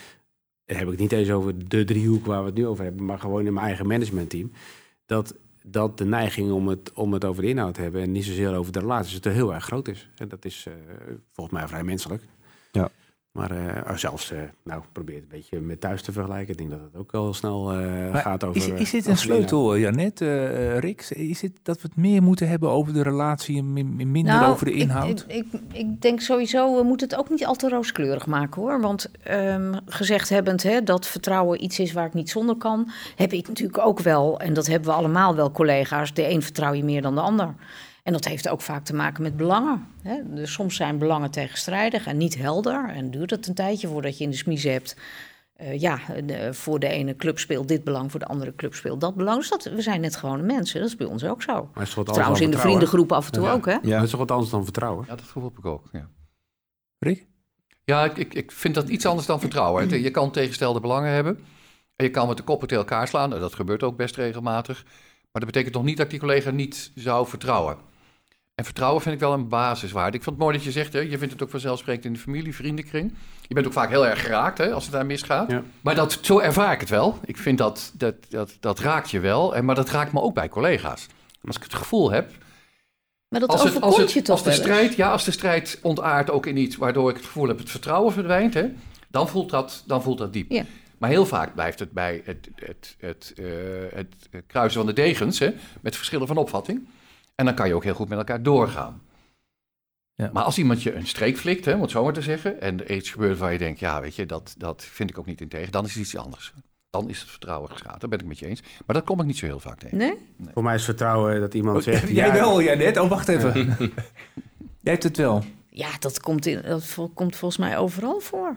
[0.64, 3.47] Heb ik niet eens over de driehoek waar we het nu over hebben, maar gewoon
[3.47, 4.51] in mijn eigen managementteam.
[5.07, 5.35] Dat,
[5.66, 8.55] dat de neiging om het, om het over de inhoud te hebben en niet zozeer
[8.55, 10.11] over de relaties, het heel erg groot is.
[10.16, 10.74] En dat is eh,
[11.32, 12.22] volgens mij vrij menselijk.
[12.72, 12.91] Ja.
[13.35, 16.53] Maar eh, zelfs, eh, nou, probeer het een beetje met thuis te vergelijken.
[16.53, 18.57] Ik denk dat het ook wel snel eh, gaat over.
[18.57, 21.01] is, is dit een sleutel, Janet, eh Rick?
[21.11, 24.53] Is het dat we het meer moeten hebben over de relatie en min- minder Nou,
[24.53, 25.24] over de inhoud?
[25.28, 28.80] Ik, ik, ik denk sowieso, we moeten het ook niet al te rooskleurig maken hoor.
[28.80, 33.32] Want ehm, gezegd hebbend hè, dat vertrouwen iets is waar ik niet zonder kan, heb
[33.32, 36.85] ik natuurlijk ook wel, en dat hebben we allemaal wel collega's, de een vertrouw je
[36.85, 37.55] meer dan de ander.
[38.05, 39.86] En dat heeft ook vaak te maken met belangen.
[40.02, 40.20] Hè.
[40.34, 42.88] Dus soms zijn belangen tegenstrijdig en niet helder.
[42.88, 44.96] En duurt het een tijdje voordat je in de smiezen hebt.
[45.55, 49.00] eh, ja, de- voor de ene club speelt dit belang, voor de andere club speelt
[49.00, 49.38] dat belang.
[49.38, 51.70] Dus dat, we zijn net gewone mensen, dat is bij ons ook zo.
[51.74, 53.52] Maar is Trouwens in de vriendengroep af en toe Ja.
[53.52, 53.78] ook, hè?
[53.82, 55.05] Dat is toch wat anders dan vertrouwen?
[55.09, 55.88] Ja, dat gevoel heb ik ook.
[55.92, 56.09] Ja,
[56.98, 57.26] Rick?
[57.84, 59.88] ja ik, ik, ik vind dat iets anders dan vertrouwen.
[59.88, 59.96] hè.
[59.96, 61.38] Je kan tegenstelde belangen hebben.
[61.96, 63.28] En je kan met de koppen tegen elkaar slaan.
[63.28, 64.82] Nou, dat gebeurt ook best regelmatig.
[64.84, 67.76] Maar dat betekent nog niet dat ik die collega niet zou vertrouwen.
[68.55, 70.16] En vertrouwen vind ik wel een basiswaarde.
[70.16, 72.18] Ik vond het mooi dat je zegt, hè, je vindt het ook vanzelfsprekend in de
[72.18, 73.14] familie, vriendenkring.
[73.48, 75.50] Je bent ook vaak heel erg geraakt hè, als het daar misgaat.
[75.50, 75.62] Ja.
[75.80, 77.18] Maar dat, zo ervaar ik het wel.
[77.24, 79.57] Ik vind dat, dat, dat, dat raakt je wel.
[79.57, 81.07] En, maar dat raakt me ook bij collega's.
[81.46, 82.30] Als ik het gevoel heb
[83.28, 85.30] Maar dat als, het, overkomt als, het, je toch als de strijd, ja, als de
[85.30, 88.66] strijd ontaart ook in iets waardoor ik het gevoel heb het vertrouwen verdwijnt, hè,
[89.09, 90.50] dan, voelt dat, dan voelt dat diep.
[90.50, 90.64] Ja.
[90.98, 93.44] Maar heel vaak blijft het bij het, het, het, eh,
[93.94, 94.14] het,
[94.46, 95.50] kruisen van de degens, hè,
[95.80, 96.88] met verschillen van opvatting.
[97.35, 99.03] En dan kan je ook heel goed met elkaar doorgaan.
[100.14, 100.30] Ja.
[100.32, 102.80] Maar als iemand je een streek flikt, hè, om het zo maar te zeggen, en
[102.80, 105.41] er iets gebeurt waar je denkt, ja, weet je, dat, dat vind ik ook niet
[105.41, 106.53] in tegen, dan is het iets anders.
[106.91, 108.61] Dan is het vertrouwen geschaad, daar ben ik met je eens.
[108.87, 109.97] Maar dat kom ik niet zo heel vaak tegen.
[109.97, 110.14] Nee?
[110.53, 112.09] Voor mij is vertrouwen dat iemand zegt...
[112.09, 112.99] Jij ja, wel, jij net.
[112.99, 113.53] Oh, wacht even.
[114.80, 115.45] Jij hebt het wel.
[115.68, 118.57] Ja, dat komt, in, dat komt volgens mij overal voor.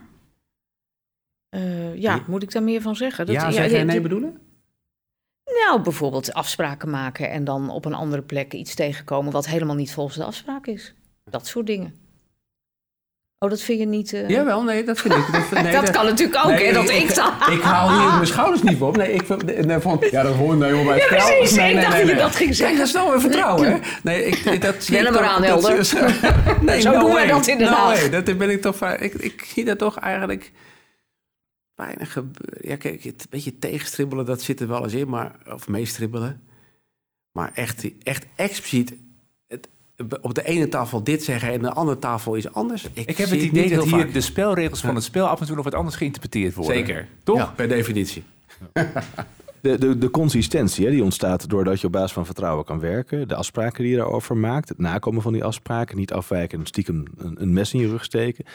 [1.49, 2.23] Eh, ja, Ja.
[2.27, 3.25] moet ik daar meer van zeggen?
[3.25, 4.39] Dat, ja zeggen en nee bedoelen?
[5.65, 9.93] Nou, bijvoorbeeld afspraken maken en dan op een andere plek iets tegenkomen wat helemaal niet
[9.93, 10.93] volgens de afspraak is.
[11.25, 12.05] Dat soort dingen.
[13.39, 14.13] Oh, dat vind je niet.
[14.13, 15.25] eh, Jawel, nee, dat vind ik.
[15.51, 16.73] Dat, nee, dat kan natuurlijk ook, nee, hè?
[16.73, 17.33] Dat ik- ik dan.
[17.51, 18.97] Ik haal hier mijn schouders niet op.
[18.97, 21.55] Nee, ik nee, van, ja, dat hoort nou helemaal bij het Ja, precies.
[21.55, 22.23] Nee, Ik nee, dacht nee, dat je nee.
[22.23, 22.75] dat ging zeggen.
[22.75, 23.77] Kijk, dat is nou weer vertrouwen, hè?
[24.03, 26.13] Nee, ik, dat zie ik eraan, dat Helder.
[26.61, 28.09] nee, Zo no doen wij dat in Den No way.
[28.09, 28.81] Dat ben ik toch...
[28.83, 30.51] Ik, ik zie dat toch eigenlijk
[31.77, 32.67] weinig gebeuren.
[32.69, 35.09] Ja, kijk, het een beetje tegenstribbelen, dat zit er wel eens in.
[35.09, 36.41] Maar, of meestribbelen.
[37.31, 38.95] Maar echt, echt expliciet...
[39.47, 39.69] Het,
[40.21, 42.83] op de ene tafel dit zeggen en de andere tafel iets anders.
[42.83, 44.13] Ik, Ik heb het idee niet dat hier vaak.
[44.13, 46.75] de spelregels van het spel af en toe nog wat anders geïnterpreteerd worden.
[46.75, 47.07] Zeker.
[47.23, 47.37] Toch?
[47.37, 47.45] Ja.
[47.45, 48.23] Per definitie.
[49.61, 53.27] De, de, de consistentie hè, die ontstaat doordat je op basis van vertrouwen kan werken.
[53.27, 54.69] De afspraken die je daarover maakt.
[54.69, 55.97] Het nakomen van die afspraken.
[55.97, 58.45] Niet afwijken en stiekem een, een mes in je rug steken.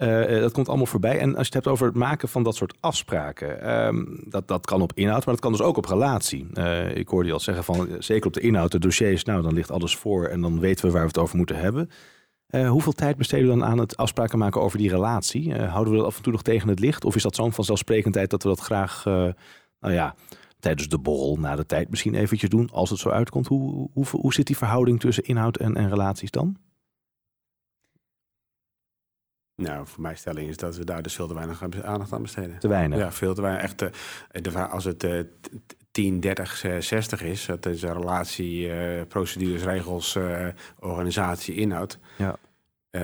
[0.00, 1.18] Eh, eh, dat komt allemaal voorbij.
[1.18, 3.60] En als je het hebt over het maken van dat soort afspraken.
[3.62, 6.46] ehm, dat, dat kan op inhoud, maar dat kan dus ook op relatie.
[6.54, 9.24] Eh, ik hoorde je al zeggen van, zeker op de inhoud, de dossiers.
[9.24, 11.90] Nou, dan ligt alles voor en dan weten we waar we het over moeten hebben.
[12.68, 15.54] Hoeveel tijd besteden we dan aan het afspraken maken over die relatie?
[15.54, 17.04] Houden we dat af en toe nog tegen het licht?
[17.04, 20.14] Of is dat zo'n vanzelfsprekendheid dat we dat graag, nou ja,
[20.58, 23.46] tijdens de borrel, na de tijd misschien eventjes doen, als het zo uitkomt?
[23.46, 26.56] Hoe, hoe, hoe zit die verhouding tussen inhoud en, en relaties dan?
[29.60, 32.58] Nou, voor mijn stelling is dat we daar dus veel te weinig aandacht aan besteden.
[32.58, 32.98] Te weinig.
[32.98, 33.62] Ja, veel te weinig.
[33.62, 33.90] Echt, eh,
[34.42, 35.26] de, als het eh, t-
[35.66, 40.46] t- 10, 30, eh, 60 is, dat is een relatie, eh, procedures, regels, eh,
[40.78, 41.98] organisatie, inhoud.
[42.18, 42.36] Ja.
[42.90, 43.02] Eh,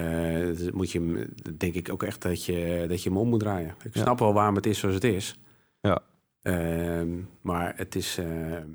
[0.57, 3.75] dus moet je, denk ik ook echt dat je, dat je hem om moet draaien.
[3.85, 4.01] Ik Ja.
[4.03, 5.39] snap wel waarom het is zoals het is.
[5.81, 6.01] Ja.
[6.43, 7.09] Ehm,
[7.41, 8.69] maar het is, ehm,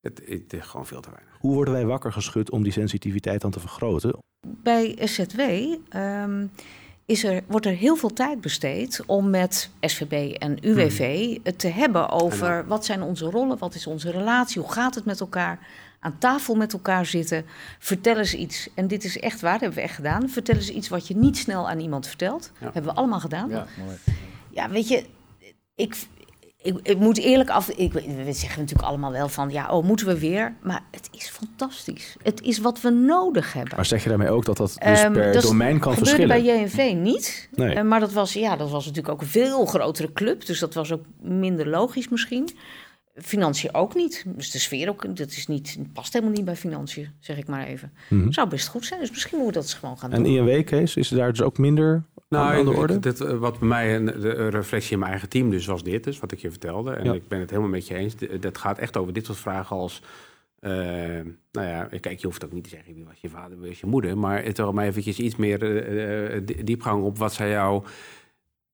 [0.00, 1.36] het, het is gewoon veel te weinig.
[1.40, 4.18] Hoe worden wij wakker geschud om die sensitiviteit dan te vergroten?
[4.62, 5.40] Bij SZW
[5.88, 6.46] ehm,
[7.04, 11.68] is er, wordt er heel veel tijd besteed om met SVB en UWV het te
[11.68, 15.58] hebben over wat zijn onze rollen, wat is onze relatie, hoe gaat het met elkaar,
[16.00, 17.44] aan tafel met elkaar zitten.
[17.78, 20.28] Vertel eens iets, en dit is echt waar, dat hebben we echt gedaan.
[20.28, 22.52] Vertel eens iets wat je niet snel aan iemand vertelt.
[22.60, 22.70] Ja.
[22.72, 23.48] Hebben we allemaal gedaan.
[23.48, 23.96] Ja, mooi.
[24.50, 25.04] Ja, weet je,
[25.74, 25.96] ik,
[26.66, 27.68] ik, ik moet eerlijk af.
[27.70, 30.54] Ik, we zeggen natuurlijk allemaal wel van ja, oh, moeten we weer?
[30.62, 32.16] Maar het is fantastisch.
[32.22, 33.76] Het is wat we nodig hebben.
[33.76, 36.16] Maar zeg je daarmee ook dat dat dus Ehm, per dat is- domein kan gebeurde
[36.22, 36.44] verschillen?
[36.44, 37.48] bij JNV niet.
[37.54, 37.74] Nee.
[37.74, 40.46] Eh, maar dat was, ja, dat was natuurlijk ook een veel grotere club.
[40.46, 42.48] Dus dat was ook minder logisch misschien.
[43.16, 44.24] Financiën ook niet.
[44.26, 47.66] Dus de sfeer ook, dat is niet, past helemaal niet bij financiën, zeg ik maar
[47.66, 47.92] even.
[48.08, 48.32] Mhm.
[48.32, 49.00] Zou best goed zijn.
[49.00, 50.32] Dus misschien moeten we dat eens gewoon gaan En doen.
[50.48, 52.98] INW-case, is er daar dus ook minder aan de orde?
[52.98, 56.04] dit, eh, wat bij mij een, de reflectie in mijn eigen team dus was dit,
[56.04, 56.90] dus wat ik je vertelde.
[56.92, 57.12] En Ja.
[57.12, 58.14] ik ben het helemaal met je eens.
[58.14, 60.02] D- Dat gaat echt over dit soort vragen als...
[60.58, 60.70] eh,
[61.52, 63.80] nou ja, kijk, je hoeft ook niet te zeggen wie was je vader, wie was
[63.80, 64.18] je moeder.
[64.18, 67.18] Maar het er maar eventjes iets meer eh, eh, die- diepgang op.
[67.18, 67.82] Wat zijn jouw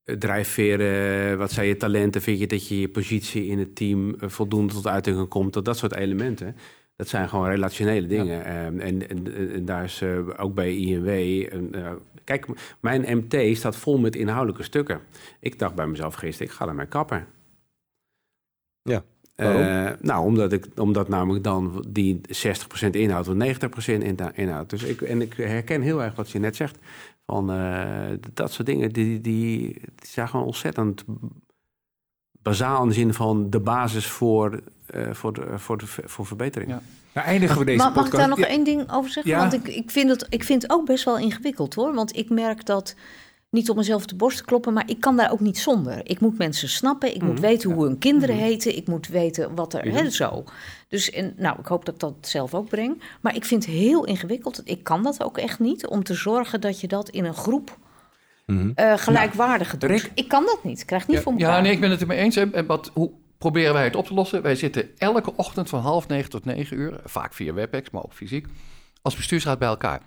[0.05, 1.39] eh, drijfveren?
[1.39, 2.23] Wat zijn je talenten?
[2.23, 5.53] Vind je dat je je positie in het team eh, voldoende tot uiting komt?
[5.53, 6.57] Dat, dat soort elementen.
[6.97, 8.45] Dat zijn gewoon relationele dingen.
[8.45, 11.09] Ehm, en, en, en daar is eh, ook bij INW...
[11.53, 11.91] een, eh,
[12.25, 12.47] kijk,
[12.81, 15.01] mijn MT staat vol met inhoudelijke stukken.
[15.41, 17.27] Ik dacht bij mezelf gisteren, ik ga ermee kappen.
[18.83, 19.03] Ja,
[19.35, 19.97] Eh, waarom?
[20.01, 24.71] nou, omdat, ik, omdat namelijk dan die 60% inhoud of 90% inha- inhoud.
[24.71, 26.79] Dus ik, en ik herken heel erg wat je net zegt.
[27.27, 31.05] Van eh, dat soort dingen, die, die, die zijn gewoon ontzettend
[32.43, 36.71] bazaal in de zin van de basis voor, eh, voor, de, voor, de, voor verbetering.
[36.71, 36.83] Ja.
[37.15, 38.29] Nou, eindigen we deze Maar mag ik podcast.
[38.29, 38.55] daar nog Ja.
[38.55, 39.33] één ding over zeggen?
[39.33, 39.39] Ja.
[39.39, 41.95] Want ik, ik, vind het, ik vind het ook best wel ingewikkeld hoor.
[41.95, 42.95] Want ik merk dat,
[43.51, 46.01] niet om mezelf op de borst te kloppen, maar ik kan daar ook niet zonder.
[46.03, 47.41] Ik moet mensen snappen, ik moet Mhm.
[47.43, 48.45] weten hoe hun kinderen Mhm.
[48.45, 50.45] heten, ik moet weten wat er, hè, zo.
[50.89, 53.03] Dus en, nou, ik hoop dat ik dat zelf ook breng.
[53.21, 56.61] Maar ik vind het heel ingewikkeld, ik kan dat ook echt niet, om te zorgen
[56.61, 57.77] dat je dat in een groep
[58.47, 58.71] Mhm.
[58.75, 59.91] eh gelijkwaardige doet.
[59.91, 60.11] Rick?
[60.15, 61.57] Ik kan dat niet, ik krijg niet Ja, voor elkaar.
[61.57, 62.37] ja, nee, ik ben het ermee eens.
[62.37, 64.43] En en wat, hoe proberen wij het op te lossen?
[64.43, 68.13] Wij zitten elke ochtend van half negen tot negen uur, vaak via WebEx, maar ook
[68.13, 68.47] fysiek,
[69.03, 70.01] als bestuursraad bij elkaar.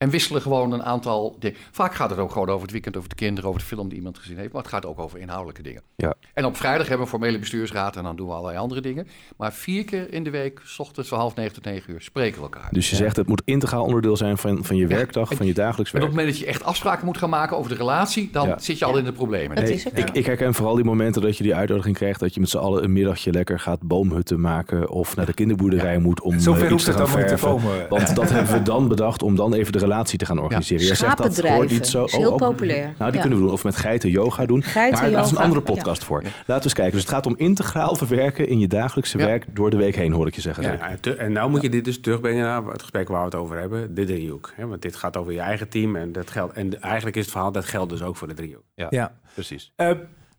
[0.00, 1.56] En wisselen gewoon een aantal dingen.
[1.70, 3.98] Vaak gaat het ook gewoon over het weekend, over de kinderen, over de film die
[3.98, 4.52] iemand gezien heeft.
[4.52, 5.82] Maar het gaat ook over inhoudelijke dingen.
[5.96, 6.14] Ja.
[6.34, 9.06] En op vrijdag hebben we een formele bestuursraad en dan doen we allerlei andere dingen.
[9.36, 12.36] Maar vier keer in de week, s ochtends van half negen tot negen uur, spreken
[12.36, 12.68] we elkaar.
[12.70, 15.92] Dus je zegt het moet integraal onderdeel zijn van, van je werkdag, van je dagelijks
[15.92, 16.12] En op werk.
[16.16, 18.58] het moment dat je echt afspraken moet gaan maken over de relatie, dan Ja.
[18.58, 19.56] zit je al in de problemen.
[19.62, 20.04] Nee, is ik, zo.
[20.12, 22.84] ik herken vooral die momenten dat je die uitnodiging krijgt dat je met z'n allen
[22.84, 26.72] een middagje lekker gaat boomhutten maken of naar de kinderboerderij moet om Zover eh, hoeft
[26.88, 27.68] iets te het gaan dan niet te verven.
[27.68, 27.88] komen.
[27.88, 30.86] Want dat hebben we dan bedacht om dan even de relatie te gaan organiseren.
[30.86, 32.04] Jij zegt dat hoort niet zo.
[32.04, 32.38] is heel oh, oh.
[32.38, 32.94] populair.
[32.98, 33.20] Nou, die Ja.
[33.20, 33.52] kunnen we doen.
[33.52, 34.62] Of met geiten yoga doen.
[34.62, 35.72] Geiten maar daar is een andere ja.
[35.72, 36.22] podcast voor.
[36.22, 36.92] Laten we eens kijken.
[36.92, 39.26] Dus het gaat om integraal verwerken in je dagelijkse Ja.
[39.26, 40.62] werk door de week heen, hoor ik je zeggen.
[40.62, 43.58] Ja, en nou moet je dit dus terugbrengen naar het gesprek waar we het over
[43.58, 44.52] hebben, de driehoek.
[44.56, 44.66] Hè?
[44.66, 46.54] Want dit gaat over je eigen team en dat geldt.
[46.54, 48.64] En eigenlijk is het verhaal dat geldt dus ook voor de driehoek.
[48.74, 49.12] Ja.
[49.34, 49.72] Precies.
[49.76, 49.86] Eh,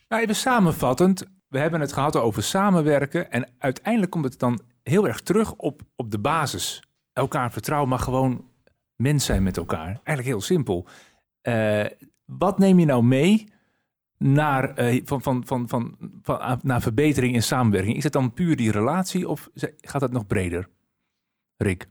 [0.07, 1.25] nou, even samenvattend.
[1.47, 3.31] We hebben het gehad over samenwerken.
[3.31, 6.83] En uiteindelijk komt het dan heel erg terug op, op de basis.
[7.13, 8.45] Elkaar vertrouwen, maar gewoon
[9.01, 9.85] mens zijn met elkaar.
[9.85, 10.87] Eigenlijk heel simpel.
[11.41, 11.85] Eh,
[12.25, 13.47] wat neem je nou mee
[14.17, 17.97] naar, eh, van, van, van, van, van, ah, naar verbetering in samenwerking?
[17.97, 19.49] Is het dan puur die relatie of
[19.81, 20.67] gaat dat nog breder?
[21.57, 21.87] Rick?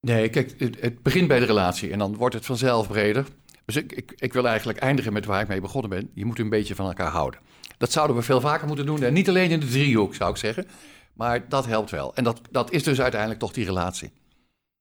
[0.00, 3.26] Nee, kijk, het, het begint bij de relatie en dan wordt het vanzelf breder.
[3.64, 6.10] Dus ik, ik, ik wil eigenlijk eindigen met waar ik mee begonnen ben.
[6.14, 7.40] Je moet een beetje van elkaar houden.
[7.78, 9.02] Dat zouden we veel vaker moeten doen.
[9.02, 10.66] En niet alleen in de driehoek, zou ik zeggen.
[11.12, 12.14] Maar dat helpt wel.
[12.14, 14.12] En dat, dat is dus uiteindelijk toch die relatie.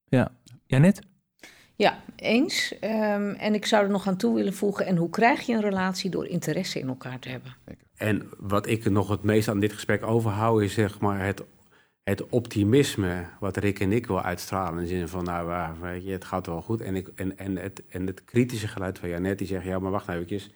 [0.06, 0.32] Ja.
[0.70, 1.02] Janet?
[1.76, 2.80] Ja, eens.
[2.80, 4.86] Ehm, en ik zou er nog aan toe willen voegen.
[4.86, 7.56] En hoe krijg je een relatie door interesse in elkaar te hebben?
[7.96, 11.44] En wat ik er nog het meest aan dit gesprek overhoud, is zeg maar het,
[12.04, 14.74] het optimisme wat Rick en ik wil uitstralen.
[14.74, 16.82] In de zin van, nou, weet je, het gaat wel goed.
[16.82, 19.92] En, ik, en, en, het, en het kritische geluid van Janet, die zegt, ja, maar
[19.92, 20.50] wacht nou eventjes.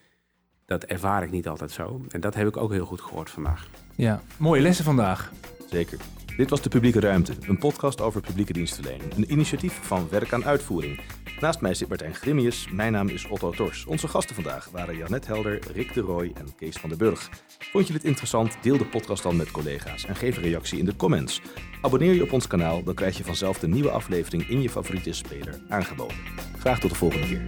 [0.65, 2.05] Dat ervaar ik niet altijd zo.
[2.09, 3.67] En dat heb ik ook heel goed gehoord vandaag.
[3.95, 4.21] Ja.
[4.37, 5.31] Mooie lessen vandaag.
[5.69, 5.97] Zeker.
[6.37, 9.13] Dit was De Publieke Ruimte, een podcast over publieke dienstverlening.
[9.15, 10.99] Een initiatief van Werk aan Uitvoering.
[11.39, 13.85] Naast mij zit Martijn Grimius, mijn naam is Otto Tors.
[13.85, 17.29] Onze gasten vandaag waren Janet Helder, Rick de Rooij en Kees van den Burg.
[17.71, 18.57] Vond je dit interessant?
[18.61, 21.41] Deel de podcast dan met collega's en geef een reactie in de comments.
[21.81, 25.13] Abonneer je op ons kanaal, dan krijg je vanzelf de nieuwe aflevering in je favoriete
[25.13, 26.17] speler aangeboden.
[26.59, 27.45] Graag tot de volgende keer.